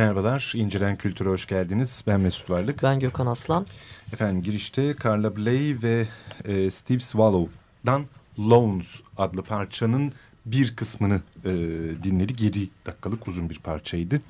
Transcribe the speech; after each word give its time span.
Merhabalar, 0.00 0.52
İncelen 0.56 0.96
Kültür'e 0.96 1.28
hoş 1.28 1.46
geldiniz. 1.46 2.04
Ben 2.06 2.20
Mesut 2.20 2.50
Varlık. 2.50 2.82
Ben 2.82 3.00
Gökhan 3.00 3.26
Aslan. 3.26 3.66
Efendim 4.12 4.42
girişte 4.42 4.94
Carla 5.04 5.36
Bley 5.36 5.82
ve 5.82 6.06
e, 6.44 6.70
Steve 6.70 7.00
Swallow'dan 7.00 8.04
Loans 8.38 8.86
adlı 9.18 9.42
parçanın 9.42 10.12
bir 10.46 10.76
kısmını 10.76 11.20
e, 11.44 11.50
dinledik. 12.04 12.42
7 12.42 12.68
dakikalık 12.86 13.28
uzun 13.28 13.50
bir 13.50 13.58
parçaydı. 13.58 14.20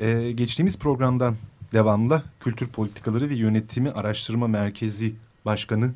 E, 0.00 0.32
geçtiğimiz 0.32 0.78
programdan 0.78 1.36
devamla 1.72 2.22
Kültür 2.40 2.68
Politikaları 2.68 3.30
ve 3.30 3.34
Yönetimi 3.34 3.90
Araştırma 3.90 4.48
Merkezi 4.48 5.14
Başkanı 5.44 5.90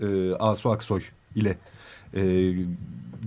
e, 0.00 0.32
Asu 0.34 0.70
Aksoy 0.70 1.02
ile 1.34 1.58
e, 2.14 2.52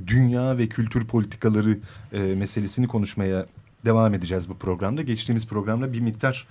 dünya 0.07 0.57
ve 0.57 0.67
kültür 0.67 1.07
politikaları 1.07 1.77
e, 2.13 2.19
meselesini 2.19 2.87
konuşmaya 2.87 3.45
devam 3.85 4.13
edeceğiz 4.13 4.49
bu 4.49 4.57
programda. 4.57 5.01
Geçtiğimiz 5.01 5.47
programda 5.47 5.93
bir 5.93 5.99
miktar 5.99 6.47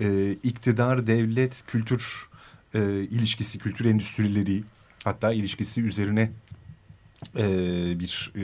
e, 0.00 0.36
iktidar, 0.42 1.06
devlet, 1.06 1.66
kültür 1.66 2.28
e, 2.74 3.02
ilişkisi, 3.10 3.58
kültür 3.58 3.84
endüstrileri 3.84 4.62
hatta 5.04 5.32
ilişkisi 5.32 5.82
üzerine 5.82 6.30
e, 7.36 7.44
bir 8.00 8.32
e, 8.36 8.42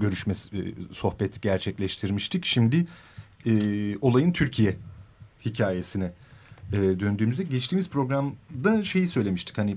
görüşme, 0.00 0.32
e, 0.32 0.58
sohbet 0.92 1.42
gerçekleştirmiştik. 1.42 2.44
Şimdi 2.44 2.86
e, 3.46 3.52
olayın 4.00 4.32
Türkiye 4.32 4.76
hikayesine 5.44 6.12
e, 6.72 6.76
döndüğümüzde 6.76 7.42
geçtiğimiz 7.42 7.90
programda 7.90 8.84
şeyi 8.84 9.08
söylemiştik. 9.08 9.58
Hani 9.58 9.76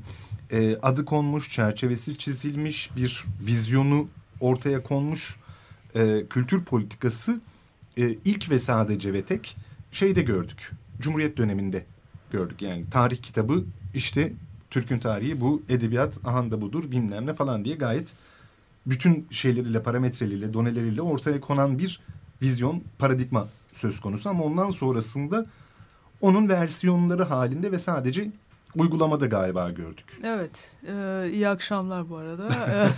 e, 0.51 0.75
adı 0.81 1.05
konmuş, 1.05 1.49
çerçevesi 1.49 2.13
çizilmiş, 2.13 2.89
bir 2.95 3.25
vizyonu 3.41 4.07
ortaya 4.39 4.83
konmuş 4.83 5.35
e, 5.95 6.23
kültür 6.29 6.63
politikası 6.63 7.41
e, 7.97 8.15
ilk 8.25 8.49
ve 8.49 8.59
sadece 8.59 9.13
ve 9.13 9.21
tek 9.21 9.55
şeyde 9.91 10.21
gördük. 10.21 10.71
Cumhuriyet 11.01 11.37
döneminde 11.37 11.85
gördük. 12.31 12.61
Yani 12.61 12.85
tarih 12.91 13.17
kitabı 13.17 13.63
işte 13.93 14.33
Türk'ün 14.69 14.99
tarihi 14.99 15.41
bu 15.41 15.61
edebiyat 15.69 16.19
ahanda 16.25 16.61
budur 16.61 16.91
bilmem 16.91 17.25
ne 17.25 17.33
falan 17.33 17.65
diye 17.65 17.75
gayet 17.75 18.13
bütün 18.85 19.27
şeyleriyle 19.31 19.83
parametreleriyle 19.83 20.53
doneleriyle 20.53 21.01
ortaya 21.01 21.39
konan 21.39 21.79
bir 21.79 21.99
vizyon 22.41 22.83
paradigma 22.97 23.47
söz 23.73 23.99
konusu 23.99 24.29
ama 24.29 24.43
ondan 24.43 24.69
sonrasında 24.69 25.45
onun 26.21 26.49
versiyonları 26.49 27.23
halinde 27.23 27.71
ve 27.71 27.79
sadece 27.79 28.31
uygulamada 28.75 29.25
galiba 29.25 29.69
gördük. 29.69 30.05
Evet, 30.23 30.71
e, 30.87 31.29
iyi 31.33 31.49
akşamlar 31.49 32.09
bu 32.09 32.17
arada. 32.17 32.47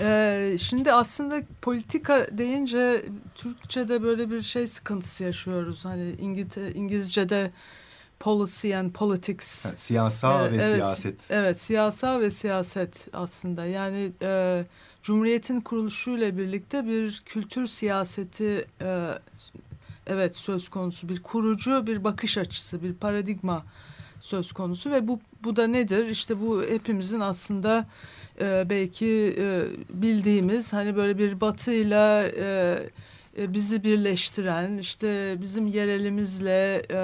e, 0.00 0.56
şimdi 0.60 0.92
aslında 0.92 1.42
politika 1.62 2.26
deyince 2.38 3.04
Türkçe'de 3.34 4.02
böyle 4.02 4.30
bir 4.30 4.42
şey 4.42 4.66
sıkıntısı 4.66 5.24
yaşıyoruz. 5.24 5.84
Hani 5.84 6.10
İngiliz, 6.12 6.76
İngilizce'de 6.76 7.52
policy 8.20 8.76
and 8.76 8.92
politics. 8.92 9.64
Ha, 9.64 9.70
siyasal 9.76 10.46
Ee, 10.46 10.52
ve 10.52 10.56
evet, 10.56 10.74
siyaset. 10.74 11.30
Evet, 11.30 11.60
siyasal 11.60 12.20
ve 12.20 12.30
siyaset 12.30 13.08
aslında. 13.12 13.64
Yani 13.66 14.12
e, 14.22 14.64
Cumhuriyet'in 15.02 15.60
kuruluşuyla 15.60 16.38
birlikte 16.38 16.86
bir 16.86 17.22
kültür 17.24 17.66
siyaseti 17.66 18.66
e, 18.80 19.08
evet 20.06 20.36
söz 20.36 20.68
konusu. 20.68 21.08
Bir 21.08 21.22
kurucu 21.22 21.86
bir 21.86 22.04
bakış 22.04 22.38
açısı, 22.38 22.82
bir 22.82 22.94
paradigma 22.94 23.64
söz 24.20 24.52
konusu 24.52 24.90
ve 24.90 25.08
bu 25.08 25.20
bu 25.44 25.56
da 25.56 25.66
nedir? 25.66 26.06
İşte 26.06 26.40
bu 26.40 26.62
hepimizin 26.62 27.20
aslında 27.20 27.86
e, 28.40 28.66
belki 28.70 29.36
e, 29.38 29.64
bildiğimiz 29.90 30.72
hani 30.72 30.96
böyle 30.96 31.18
bir 31.18 31.40
batıyla 31.40 32.22
e, 32.22 32.78
e, 33.38 33.52
bizi 33.52 33.84
birleştiren 33.84 34.78
işte 34.78 35.36
bizim 35.40 35.66
yerelimizle 35.66 36.82
e, 36.90 37.00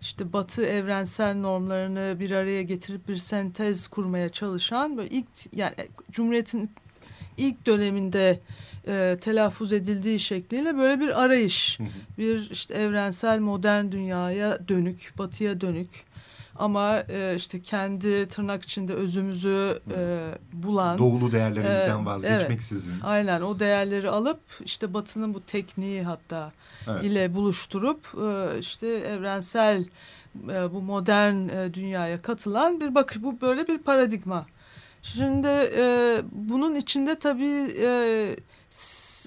işte 0.00 0.32
batı 0.32 0.64
evrensel 0.64 1.36
normlarını 1.36 2.16
bir 2.20 2.30
araya 2.30 2.62
getirip 2.62 3.08
bir 3.08 3.16
sentez 3.16 3.86
kurmaya 3.86 4.28
çalışan 4.28 4.96
böyle 4.96 5.10
ilk 5.10 5.26
yani 5.52 5.74
Cumhuriyet'in 6.10 6.70
ilk 7.36 7.66
döneminde 7.66 8.40
e, 8.86 9.18
telaffuz 9.20 9.72
edildiği 9.72 10.20
şekliyle 10.20 10.76
böyle 10.76 11.00
bir 11.00 11.22
arayış, 11.22 11.78
bir 12.18 12.50
işte 12.50 12.74
evrensel 12.74 13.40
modern 13.40 13.92
dünyaya 13.92 14.68
dönük, 14.68 15.12
batıya 15.18 15.60
dönük 15.60 16.11
ama 16.56 16.98
e, 17.08 17.34
işte 17.36 17.62
kendi 17.62 18.28
tırnak 18.28 18.62
içinde 18.62 18.94
özümüzü 18.94 19.80
e, 19.96 20.30
bulan 20.52 20.98
Doğulu 20.98 21.32
değerlerimizden 21.32 22.02
Ee, 22.02 22.04
vazgeçmeksizin. 22.06 23.00
Aynen 23.02 23.40
o 23.42 23.58
değerleri 23.58 24.10
alıp 24.10 24.40
işte 24.64 24.94
Batı'nın 24.94 25.34
bu 25.34 25.40
tekniği 25.40 26.02
hatta 26.02 26.52
Evet. 26.88 27.04
ile 27.04 27.34
buluşturup 27.34 28.06
e, 28.24 28.58
işte 28.58 28.86
evrensel 28.88 29.84
e, 30.50 30.72
bu 30.74 30.82
modern 30.82 31.48
e, 31.48 31.74
dünyaya 31.74 32.22
katılan 32.22 32.80
bir 32.80 32.94
bakış 32.94 33.22
bu 33.22 33.40
böyle 33.40 33.68
bir 33.68 33.78
paradigma. 33.78 34.46
Şimdi 35.02 35.48
e, 35.76 36.16
bunun 36.32 36.74
içinde 36.74 37.18
tabii 37.18 37.74
e, 37.82 38.36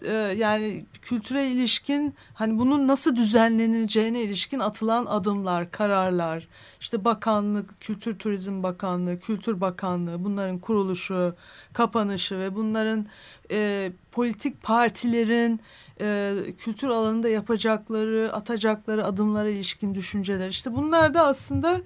e, 0.04 0.12
yani 0.14 0.86
kültüre 1.02 1.48
ilişkin 1.48 2.16
hani 2.34 2.60
bunun 2.60 2.88
nasıl 2.88 3.16
düzenleneceğine 3.16 4.22
ilişkin 4.22 4.60
atılan 4.60 5.06
adımlar, 5.06 5.72
kararlar, 5.72 6.48
işte 6.80 7.06
bakanlık, 7.06 7.82
Kültür 7.82 8.20
Turizm 8.20 8.64
Bakanlığı, 8.64 9.20
Kültür 9.20 9.62
Bakanlığı 9.62 10.24
bunların 10.24 10.60
kuruluşu, 10.60 11.36
kapanışı 11.74 12.40
ve 12.40 12.56
bunların 12.56 13.06
e, 13.52 13.92
politik 14.12 14.64
partilerin 14.64 15.60
e, 16.02 16.36
kültür 16.58 16.88
alanında 16.88 17.30
yapacakları, 17.30 18.34
atacakları 18.34 19.06
adımlara 19.06 19.50
ilişkin 19.50 19.96
düşünceler. 19.96 20.50
İşte 20.50 20.76
bunlar 20.76 21.14
da 21.14 21.26
aslında 21.26 21.82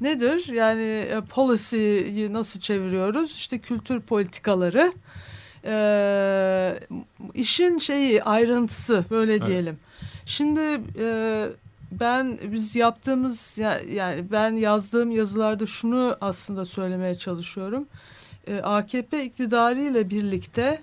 nedir? 0.00 0.52
Yani 0.52 0.82
e, 0.82 1.20
policy'yi 1.20 2.32
nasıl 2.32 2.60
çeviriyoruz? 2.60 3.30
İşte 3.30 3.58
kültür 3.58 4.00
politikaları. 4.00 4.92
E, 5.64 6.80
işin 7.34 7.78
şeyi 7.78 8.22
ayrıntısı 8.24 9.04
böyle 9.10 9.32
Evet. 9.34 9.46
diyelim. 9.46 9.78
Şimdi 10.26 10.60
e, 10.98 11.46
ben 11.92 12.38
biz 12.42 12.76
yaptığımız 12.76 13.58
ya- 13.58 13.80
yani 13.92 14.30
ben 14.32 14.52
yazdığım 14.56 15.10
yazılarda 15.10 15.66
şunu 15.66 16.16
aslında 16.20 16.64
söylemeye 16.64 17.14
çalışıyorum. 17.14 17.86
E, 18.46 18.56
AKP 18.58 19.24
iktidarı 19.24 19.80
ile 19.80 20.10
birlikte 20.10 20.82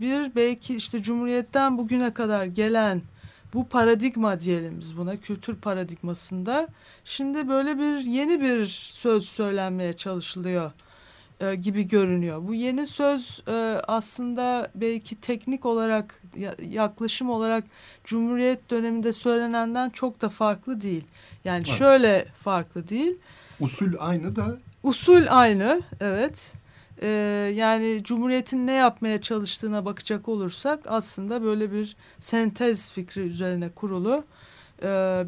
bir 0.00 0.34
belki 0.36 0.76
işte 0.76 1.02
Cumhuriyet'ten 1.02 1.78
bugüne 1.78 2.14
kadar 2.14 2.44
gelen 2.44 3.02
bu 3.54 3.68
paradigma 3.68 4.40
diyelim 4.40 4.76
biz 4.80 4.96
buna 4.96 5.16
kültür 5.16 5.56
paradigmasında 5.56 6.68
şimdi 7.04 7.48
böyle 7.48 7.78
bir 7.78 7.98
yeni 7.98 8.40
bir 8.40 8.66
söz 8.90 9.24
söylenmeye 9.28 9.92
çalışılıyor 9.92 10.70
e, 11.40 11.54
gibi 11.54 11.82
görünüyor. 11.88 12.42
Bu 12.48 12.54
yeni 12.54 12.86
söz 12.86 13.42
e, 13.48 13.52
aslında 13.88 14.70
belki 14.74 15.20
teknik 15.20 15.66
olarak 15.66 16.22
ya- 16.36 16.56
yaklaşım 16.70 17.30
olarak 17.30 17.64
Cumhuriyet 18.04 18.70
döneminde 18.70 19.12
söylenenden 19.12 19.90
çok 19.90 20.22
da 20.22 20.28
farklı 20.28 20.80
değil. 20.80 21.04
Yani 21.44 21.64
Evet. 21.68 21.78
şöyle 21.78 22.24
farklı 22.42 22.88
değil. 22.88 23.16
Usul 23.60 23.92
aynı 23.98 24.36
da 24.36 24.56
Usul 24.82 25.24
aynı, 25.28 25.82
evet. 26.00 26.52
Ee, 27.02 27.06
yani 27.56 28.00
Cumhuriyet'in 28.04 28.66
ne 28.66 28.72
yapmaya 28.72 29.20
çalıştığına 29.20 29.84
bakacak 29.84 30.28
olursak 30.28 30.80
aslında 30.86 31.42
böyle 31.42 31.72
bir 31.72 31.96
sentez 32.18 32.90
fikri 32.92 33.20
üzerine 33.20 33.68
kurulu 33.68 34.14
e, 34.18 34.24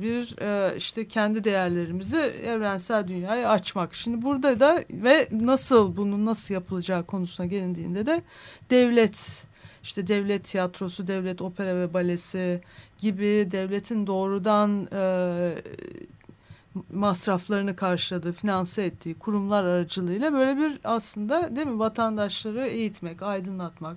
bir 0.00 0.40
e, 0.40 0.76
işte 0.76 1.08
kendi 1.08 1.44
değerlerimizi 1.44 2.16
evrensel 2.16 3.08
dünyaya 3.08 3.50
açmak. 3.50 3.94
Şimdi 3.94 4.22
burada 4.22 4.60
da 4.60 4.84
ve 4.90 5.28
nasıl 5.30 5.96
bunun 5.96 6.26
nasıl 6.26 6.54
yapılacağı 6.54 7.06
konusuna 7.06 7.46
gelindiğinde 7.46 8.06
de 8.06 8.22
devlet 8.70 9.46
işte 9.82 10.06
devlet 10.06 10.44
tiyatrosu, 10.44 11.06
devlet 11.06 11.42
opera 11.42 11.76
ve 11.76 11.94
balesi 11.94 12.60
gibi 12.98 13.48
devletin 13.50 14.06
doğrudan 14.06 14.88
e, 14.92 15.54
masraflarını 16.92 17.76
karşıladığı, 17.76 18.32
finanse 18.32 18.84
ettiği 18.84 19.14
kurumlar 19.14 19.64
aracılığıyla 19.64 20.32
böyle 20.32 20.56
bir 20.60 20.80
aslında 20.84 21.56
değil 21.56 21.66
mi 21.66 21.78
vatandaşları 21.78 22.66
eğitmek, 22.66 23.22
aydınlatmak, 23.22 23.96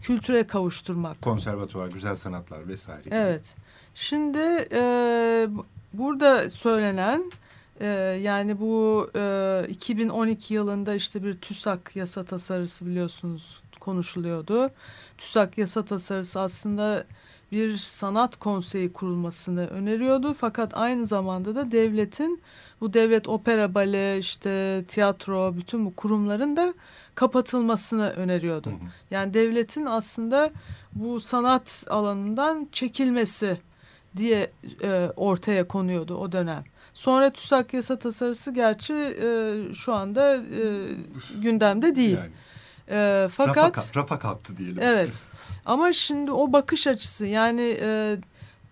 kültüre 0.00 0.46
kavuşturmak. 0.46 1.22
konservatuvar, 1.22 1.88
güzel 1.88 2.16
sanatlar 2.16 2.68
vesaire. 2.68 3.02
gibi. 3.02 3.14
Şimdi 4.00 4.38
e, 4.72 5.46
bu- 5.50 5.66
burada 5.92 6.50
söylenen 6.50 7.32
e, 7.80 7.86
yani 8.22 8.60
bu 8.60 9.10
e, 9.16 9.66
2012 9.68 10.54
yılında 10.54 10.94
işte 10.94 11.24
bir 11.24 11.34
TÜSAK 11.38 11.96
yasa 11.96 12.24
tasarısı 12.24 12.86
biliyorsunuz 12.86 13.60
konuşuluyordu. 13.80 14.70
TÜSAK 15.18 15.58
yasa 15.58 15.84
tasarısı 15.84 16.40
aslında 16.40 17.04
bir 17.52 17.76
sanat 17.76 18.36
konseyi 18.36 18.92
kurulmasını 18.92 19.66
öneriyordu. 19.66 20.34
Fakat 20.34 20.76
aynı 20.76 21.06
zamanda 21.06 21.54
da 21.54 21.72
devletin 21.72 22.40
bu 22.80 22.92
devlet 22.94 23.28
opera, 23.28 23.74
bale, 23.74 24.18
işte 24.18 24.84
tiyatro, 24.88 25.56
bütün 25.56 25.86
bu 25.86 25.94
kurumların 25.96 26.56
da 26.56 26.74
kapatılmasını 27.14 28.08
öneriyordu. 28.10 28.70
Hı 28.70 28.74
hı. 28.74 28.88
Yani 29.10 29.34
devletin 29.34 29.86
aslında 29.86 30.50
bu 30.92 31.20
sanat 31.20 31.84
alanından 31.90 32.68
çekilmesi 32.72 33.58
diye 34.18 34.50
e, 34.82 35.10
ortaya 35.16 35.68
konuyordu 35.68 36.16
o 36.16 36.32
dönem. 36.32 36.64
Sonra 36.94 37.30
TÜSAK 37.30 37.74
yasa 37.74 37.98
tasarısı 37.98 38.50
gerçi 38.54 38.94
e, 38.94 39.56
şu 39.74 39.94
anda 39.94 40.36
e, 40.36 40.64
gündemde 41.42 41.96
değil. 41.96 42.16
Yani, 42.18 42.30
E, 42.90 43.28
fakat 43.32 43.78
rafa, 43.78 44.00
rafa 44.00 44.18
kalktı 44.18 44.56
diyelim. 44.56 44.78
Evet. 44.80 45.12
Ama 45.66 45.92
şimdi 45.92 46.32
o 46.32 46.52
bakış 46.52 46.86
açısı 46.86 47.26
yani 47.26 47.78
e, 47.80 48.16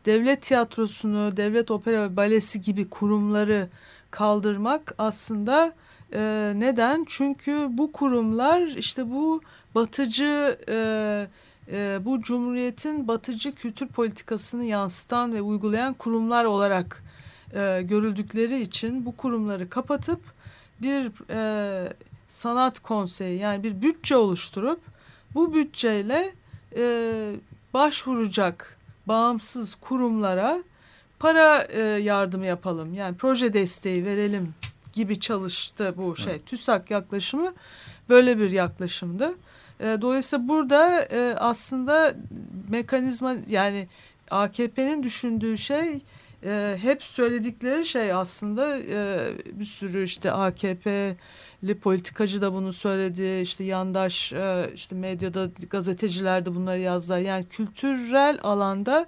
devlet 0.06 0.42
tiyatrosunu, 0.42 1.36
devlet 1.36 1.70
opera 1.70 2.02
ve 2.02 2.16
balesi 2.16 2.60
gibi 2.60 2.88
kurumları 2.90 3.68
kaldırmak 4.10 4.94
aslında 4.98 5.72
e, 6.14 6.52
neden? 6.56 7.04
Çünkü 7.08 7.66
bu 7.70 7.92
kurumlar 7.92 8.62
işte 8.62 9.10
bu 9.10 9.40
batıcı 9.74 10.58
e, 10.68 10.76
e, 11.73 11.99
bu 12.04 12.23
cumhuriyetin 12.23 13.08
batıcı 13.08 13.54
kültür 13.54 13.88
politikasını 13.88 14.64
yansıtan 14.64 15.35
ve 15.35 15.42
uygulayan 15.42 15.94
kurumlar 15.94 16.44
olarak 16.44 17.02
e, 17.54 17.82
görüldükleri 17.82 18.61
için 18.61 19.06
bu 19.06 19.16
kurumları 19.16 19.68
kapatıp 19.70 20.20
bir 20.82 21.30
e, 21.30 21.92
sanat 22.28 22.80
konseyi 22.80 23.38
yani 23.38 23.62
bir 23.62 23.82
bütçe 23.82 24.16
oluşturup 24.16 24.80
bu 25.35 25.54
bütçeyle 25.54 26.32
e, 26.76 27.35
başvuracak 27.75 28.78
bağımsız 29.06 29.75
kurumlara 29.75 30.62
para 31.18 31.62
e, 31.62 31.80
yardımı 31.82 32.46
yapalım. 32.46 32.94
Yani 32.94 33.16
proje 33.16 33.52
desteği 33.52 34.04
verelim 34.04 34.54
gibi 34.92 35.20
çalıştı 35.20 35.94
bu 35.96 36.16
şey. 36.16 36.38
TÜSAK 36.38 36.90
yaklaşımı 36.90 37.54
böyle 38.08 38.38
bir 38.38 38.50
yaklaşımdı. 38.50 39.35
E, 39.80 39.99
dolayısıyla 40.02 40.49
burada 40.49 41.02
e, 41.02 41.35
aslında 41.38 42.14
mekanizma 42.68 43.37
yani 43.49 43.88
AKP'nin 44.30 45.02
düşündüğü 45.02 45.59
şey 45.59 46.00
e, 46.45 46.76
hep 46.83 47.02
söyledikleri 47.02 47.85
şey 47.85 48.12
aslında 48.12 48.78
e, 48.78 49.30
bir 49.52 49.64
sürü 49.64 50.04
işte 50.04 50.33
AKP'li 50.33 51.78
politikacı 51.78 52.40
da 52.40 52.52
bunu 52.52 52.73
söyledi. 52.73 53.40
işte 53.42 53.64
yandaş 53.64 54.33
e, 54.33 54.71
işte 54.75 54.97
medyada 54.97 55.49
gazeteciler 55.71 56.47
de 56.47 56.54
bunları 56.54 56.80
yazdılar. 56.80 57.18
Yani 57.18 57.47
kültürel 57.49 58.38
alanda 58.42 59.06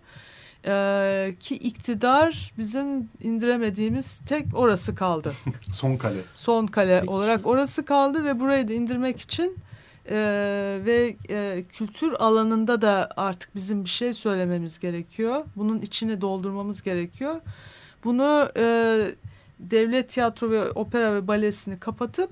e, 0.67 1.35
ki 1.41 1.57
iktidar 1.57 2.53
bizim 2.59 3.09
indiremediğimiz 3.21 4.19
tek 4.19 4.47
orası 4.55 4.95
kaldı. 4.95 5.33
Son 5.75 5.97
kale. 5.97 6.21
Son 6.35 6.67
kale 6.67 7.01
Peki. 7.01 7.13
olarak 7.13 7.47
orası 7.47 7.85
kaldı 7.85 8.25
ve 8.25 8.41
burayı 8.41 8.69
da 8.69 8.73
indirmek 8.73 9.21
için 9.21 9.57
e, 10.11 10.17
ve 10.85 11.17
e, 11.31 11.65
kültür 11.69 12.13
alanında 12.19 12.83
da 12.83 13.11
artık 13.17 13.55
bizim 13.57 13.85
bir 13.85 13.91
şey 13.91 14.13
söylememiz 14.13 14.79
gerekiyor. 14.79 15.45
Bunun 15.57 15.81
içini 15.81 16.21
doldurmamız 16.21 16.83
gerekiyor. 16.83 17.41
Bunu 18.05 18.49
e, 18.57 18.65
devlet 19.59 20.09
tiyatro 20.09 20.51
ve 20.51 20.71
opera 20.71 21.15
ve 21.15 21.29
balesini 21.29 21.79
kapatıp 21.81 22.31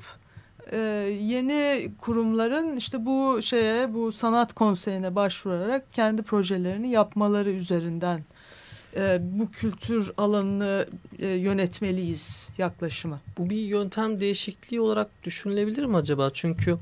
e, 0.73 0.79
yeni 1.23 1.91
kurumların 1.99 2.77
işte 2.77 3.07
bu 3.07 3.43
şeye 3.43 3.95
bu 3.95 4.13
sanat 4.13 4.53
konseyine 4.53 5.15
başvurarak 5.15 5.93
kendi 5.93 6.23
projelerini 6.23 6.91
yapmaları 6.91 7.51
üzerinden 7.51 8.25
e, 8.97 9.19
bu 9.23 9.51
kültür 9.51 10.13
alanını 10.17 10.87
e, 11.19 11.27
yönetmeliyiz 11.27 12.49
yaklaşımı. 12.59 13.21
Bu 13.39 13.51
bir 13.51 13.57
yöntem 13.57 14.21
değişikliği 14.21 14.81
olarak 14.81 15.09
düşünülebilir 15.25 15.85
mi 15.85 15.97
acaba? 15.97 16.31
Çünkü 16.35 16.79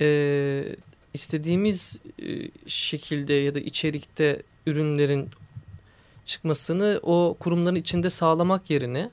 e, 0.00 0.76
istediğimiz 1.14 1.98
e, 2.22 2.50
şekilde 2.66 3.34
ya 3.34 3.54
da 3.54 3.60
içerikte 3.60 4.42
ürünlerin 4.66 5.30
çıkmasını 6.24 7.00
o 7.02 7.36
kurumların 7.40 7.74
içinde 7.74 8.10
sağlamak 8.10 8.70
yerine 8.70 9.10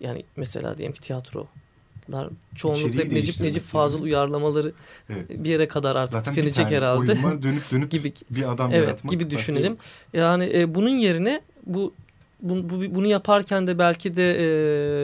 yani 0.00 0.24
mesela 0.36 0.78
diyelim 0.78 0.94
ki 0.94 1.00
tiyatrolar 1.00 2.28
çoğunlukla 2.56 3.04
Necip 3.04 3.40
Necip 3.40 3.62
Fazıl 3.62 4.02
uyarlamaları 4.02 4.72
evet. 5.10 5.30
bir 5.30 5.50
yere 5.50 5.68
kadar 5.68 5.96
artık 5.96 6.12
Zaten 6.12 6.34
tükenecek 6.34 6.70
herhalde. 6.70 7.42
dönüp 7.42 7.70
dönüp 7.70 7.90
gibi 7.90 8.12
bir 8.30 8.52
adam 8.52 8.72
evet, 8.72 8.88
yaratmak. 8.88 9.10
gibi 9.10 9.30
düşünelim. 9.30 9.76
Yani 10.12 10.50
e, 10.54 10.74
bunun 10.74 10.88
yerine 10.98 11.40
bu, 11.66 11.94
bu, 12.42 12.70
bu 12.70 12.94
bunu 12.94 13.06
yaparken 13.06 13.66
de 13.66 13.78
belki 13.78 14.16
de 14.16 14.36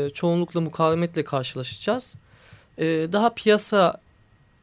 e, 0.07 0.11
çoğunlukla 0.11 0.61
mukavemetle 0.61 1.25
karşılaşacağız. 1.25 2.17
E, 2.79 2.85
daha 2.87 3.35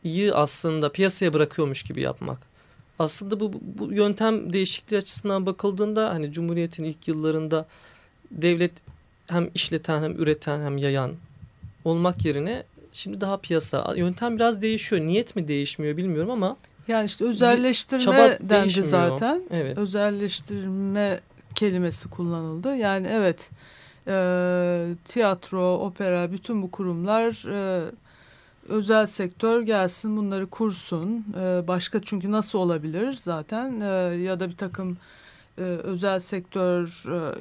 piyasayı 0.04 0.36
aslında 0.36 0.92
piyasaya 0.92 1.34
bırakıyormuş 1.34 1.84
gibi 1.84 2.02
yapmak 2.02 2.52
aslında 3.00 3.40
bu, 3.40 3.52
bu 3.62 3.94
yöntem 3.94 4.54
değişikliği 4.54 4.98
açısından 4.98 5.46
bakıldığında 5.46 6.10
hani 6.10 6.32
Cumhuriyet'in 6.32 6.84
ilk 6.84 7.08
yıllarında 7.08 7.66
devlet 8.32 8.72
hem 9.28 9.50
işleten 9.56 10.04
hem 10.04 10.12
üreten 10.12 10.60
hem 10.60 10.78
yayan 10.78 11.12
olmak 11.86 12.26
yerine 12.26 12.64
şimdi 12.94 13.22
daha 13.22 13.38
piyasa 13.38 13.94
yöntem 13.96 14.36
biraz 14.36 14.62
değişiyor. 14.62 15.02
Niyet 15.02 15.36
mi 15.36 15.48
değişmiyor 15.48 15.98
bilmiyorum 15.98 16.32
ama 16.32 16.58
yani 16.88 17.06
işte 17.06 17.26
özelleştirme 17.26 18.38
dendi 18.42 18.84
zaten. 18.84 19.42
Evet. 19.52 19.78
Özelleştirme 19.78 21.20
kelimesi 21.56 22.10
kullanıldı. 22.10 22.76
Yani 22.76 23.08
evet 23.12 23.50
e, 24.08 24.16
tiyatro, 25.06 25.74
opera 25.74 26.32
bütün 26.32 26.62
bu 26.62 26.72
kurumlar 26.72 27.48
e, 27.48 27.92
özel 28.70 29.06
sektör 29.06 29.62
gelsin 29.62 30.18
bunları 30.18 30.50
kursun. 30.50 31.26
Ee, 31.40 31.68
başka 31.68 32.00
çünkü 32.02 32.32
nasıl 32.32 32.60
olabilir 32.60 33.14
zaten 33.14 33.80
ee, 33.80 33.86
ya 34.16 34.40
da 34.40 34.50
bir 34.50 34.58
takım 34.58 34.98
e, 35.58 35.62
özel 35.62 36.20
sektör 36.20 37.04
e, 37.08 37.40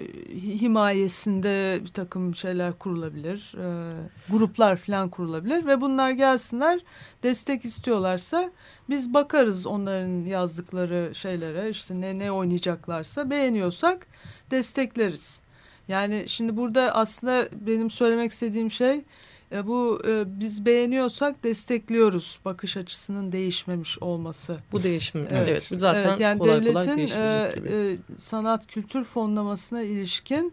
himayesinde 0.60 1.80
bir 1.82 1.88
takım 1.88 2.34
şeyler 2.34 2.72
kurulabilir. 2.72 3.54
E, 3.58 3.94
gruplar 4.30 4.76
falan 4.76 5.08
kurulabilir 5.08 5.66
ve 5.66 5.80
bunlar 5.80 6.10
gelsinler 6.10 6.80
destek 7.22 7.64
istiyorlarsa 7.64 8.50
biz 8.88 9.14
bakarız 9.14 9.66
onların 9.66 10.24
yazdıkları 10.24 11.14
şeylere 11.14 11.70
işte 11.70 12.00
ne 12.00 12.18
ne 12.18 12.32
oynayacaklarsa 12.32 13.30
beğeniyorsak 13.30 14.06
destekleriz. 14.50 15.42
Yani 15.88 16.24
şimdi 16.26 16.56
burada 16.56 16.94
aslında 16.94 17.48
benim 17.52 17.90
söylemek 17.90 18.32
istediğim 18.32 18.70
şey 18.70 19.04
e, 19.52 19.66
bu 19.66 20.02
e, 20.08 20.40
biz 20.40 20.66
beğeniyorsak 20.66 21.44
destekliyoruz 21.44 22.38
bakış 22.44 22.76
açısının 22.76 23.32
değişmemiş 23.32 23.98
olması. 23.98 24.58
Bu 24.72 24.82
değişim 24.82 25.20
evet, 25.30 25.48
evet 25.48 25.80
zaten 25.80 26.08
evet, 26.08 26.20
yani 26.20 26.38
kolay 26.38 26.54
devletin, 26.54 26.72
kolay 26.72 26.96
değişmeyecek 26.96 27.54
gibi. 27.56 27.68
E, 27.68 27.98
sanat 28.16 28.66
kültür 28.66 29.04
fonlamasına 29.04 29.82
ilişkin 29.82 30.52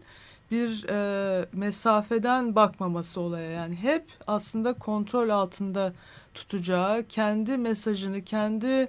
bir 0.50 0.88
e, 0.88 1.46
mesafeden 1.52 2.54
bakmaması 2.54 3.20
olaya 3.20 3.50
yani 3.50 3.76
hep 3.76 4.04
aslında 4.26 4.72
kontrol 4.72 5.28
altında 5.28 5.92
tutacağı 6.34 7.04
kendi 7.08 7.56
mesajını 7.56 8.24
kendi 8.24 8.88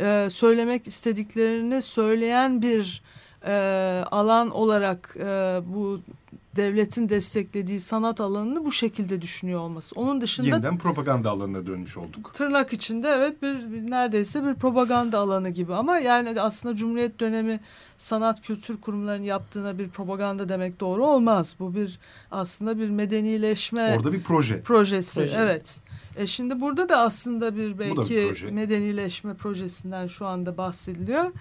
e, 0.00 0.28
söylemek 0.30 0.86
istediklerini 0.86 1.82
söyleyen 1.82 2.62
bir 2.62 3.02
e, 3.46 3.52
alan 4.10 4.50
olarak 4.50 5.16
e, 5.20 5.60
bu 5.66 6.00
devletin 6.56 7.08
desteklediği 7.08 7.80
sanat 7.80 8.20
alanını 8.20 8.64
bu 8.64 8.72
şekilde 8.72 9.22
düşünüyor 9.22 9.60
olması. 9.60 9.94
Onun 10.00 10.20
dışında 10.20 10.46
yeniden 10.46 10.78
propaganda 10.78 11.30
alanına 11.30 11.66
dönmüş 11.66 11.96
olduk. 11.96 12.34
Tırnak 12.34 12.72
içinde 12.72 13.08
evet 13.08 13.42
bir, 13.42 13.72
bir 13.72 13.90
neredeyse 13.90 14.44
bir 14.44 14.54
propaganda 14.54 15.18
alanı 15.18 15.50
gibi 15.50 15.74
ama 15.74 15.98
yani 15.98 16.40
aslında 16.40 16.76
Cumhuriyet 16.76 17.20
dönemi 17.20 17.60
sanat 17.96 18.40
kültür 18.40 18.80
kurumlarının 18.80 19.24
yaptığına 19.24 19.78
bir 19.78 19.88
propaganda 19.88 20.48
demek 20.48 20.80
doğru 20.80 21.06
olmaz. 21.06 21.56
Bu 21.60 21.74
bir 21.74 21.98
aslında 22.30 22.78
bir 22.78 22.90
medenileşme 22.90 23.94
Orada 23.96 24.12
bir 24.12 24.22
proje. 24.22 24.62
Projesi. 24.62 25.20
Proje. 25.20 25.38
Evet. 25.38 25.80
E 26.20 26.26
şimdi 26.26 26.60
burada 26.60 26.88
da 26.88 26.98
aslında 26.98 27.56
bir 27.56 27.78
belki 27.78 28.16
bir 28.16 28.28
proje. 28.28 28.50
medenileşme 28.50 29.34
projesinden 29.34 30.06
şu 30.06 30.26
anda 30.26 30.56
bahsediliyor 30.56 31.32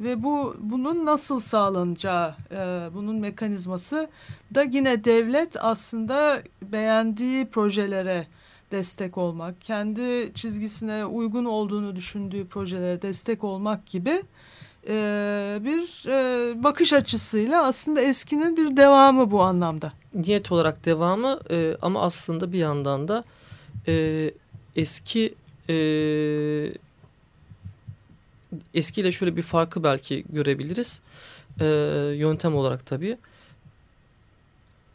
ve 0.00 0.22
bu 0.22 0.56
bunun 0.60 1.06
nasıl 1.06 1.40
sağlanacağı, 1.40 2.34
e, 2.50 2.56
bunun 2.94 3.16
mekanizması 3.16 4.08
da 4.54 4.62
yine 4.62 5.04
devlet 5.04 5.56
aslında 5.64 6.42
beğendiği 6.62 7.46
projelere 7.46 8.26
destek 8.70 9.18
olmak, 9.18 9.60
kendi 9.60 10.34
çizgisine 10.34 11.04
uygun 11.04 11.44
olduğunu 11.44 11.96
düşündüğü 11.96 12.46
projelere 12.46 13.02
destek 13.02 13.44
olmak 13.44 13.86
gibi 13.86 14.22
e, 14.88 14.94
bir 15.64 16.08
e, 16.08 16.64
bakış 16.64 16.92
açısıyla 16.92 17.66
aslında 17.66 18.00
eskinin 18.00 18.56
bir 18.56 18.76
devamı 18.76 19.30
bu 19.30 19.42
anlamda. 19.42 19.92
Niyet 20.14 20.52
olarak 20.52 20.84
devamı 20.84 21.40
e, 21.50 21.76
ama 21.82 22.02
aslında 22.02 22.52
bir 22.52 22.58
yandan 22.58 23.08
da 23.08 23.24
e, 23.88 24.30
eski 24.76 25.34
e, 25.68 25.76
eskiyle 28.74 29.12
şöyle 29.12 29.36
bir 29.36 29.42
farkı 29.42 29.82
belki 29.82 30.24
görebiliriz. 30.28 31.02
E, 31.60 31.64
yöntem 32.16 32.54
olarak 32.56 32.86
tabii. 32.86 33.18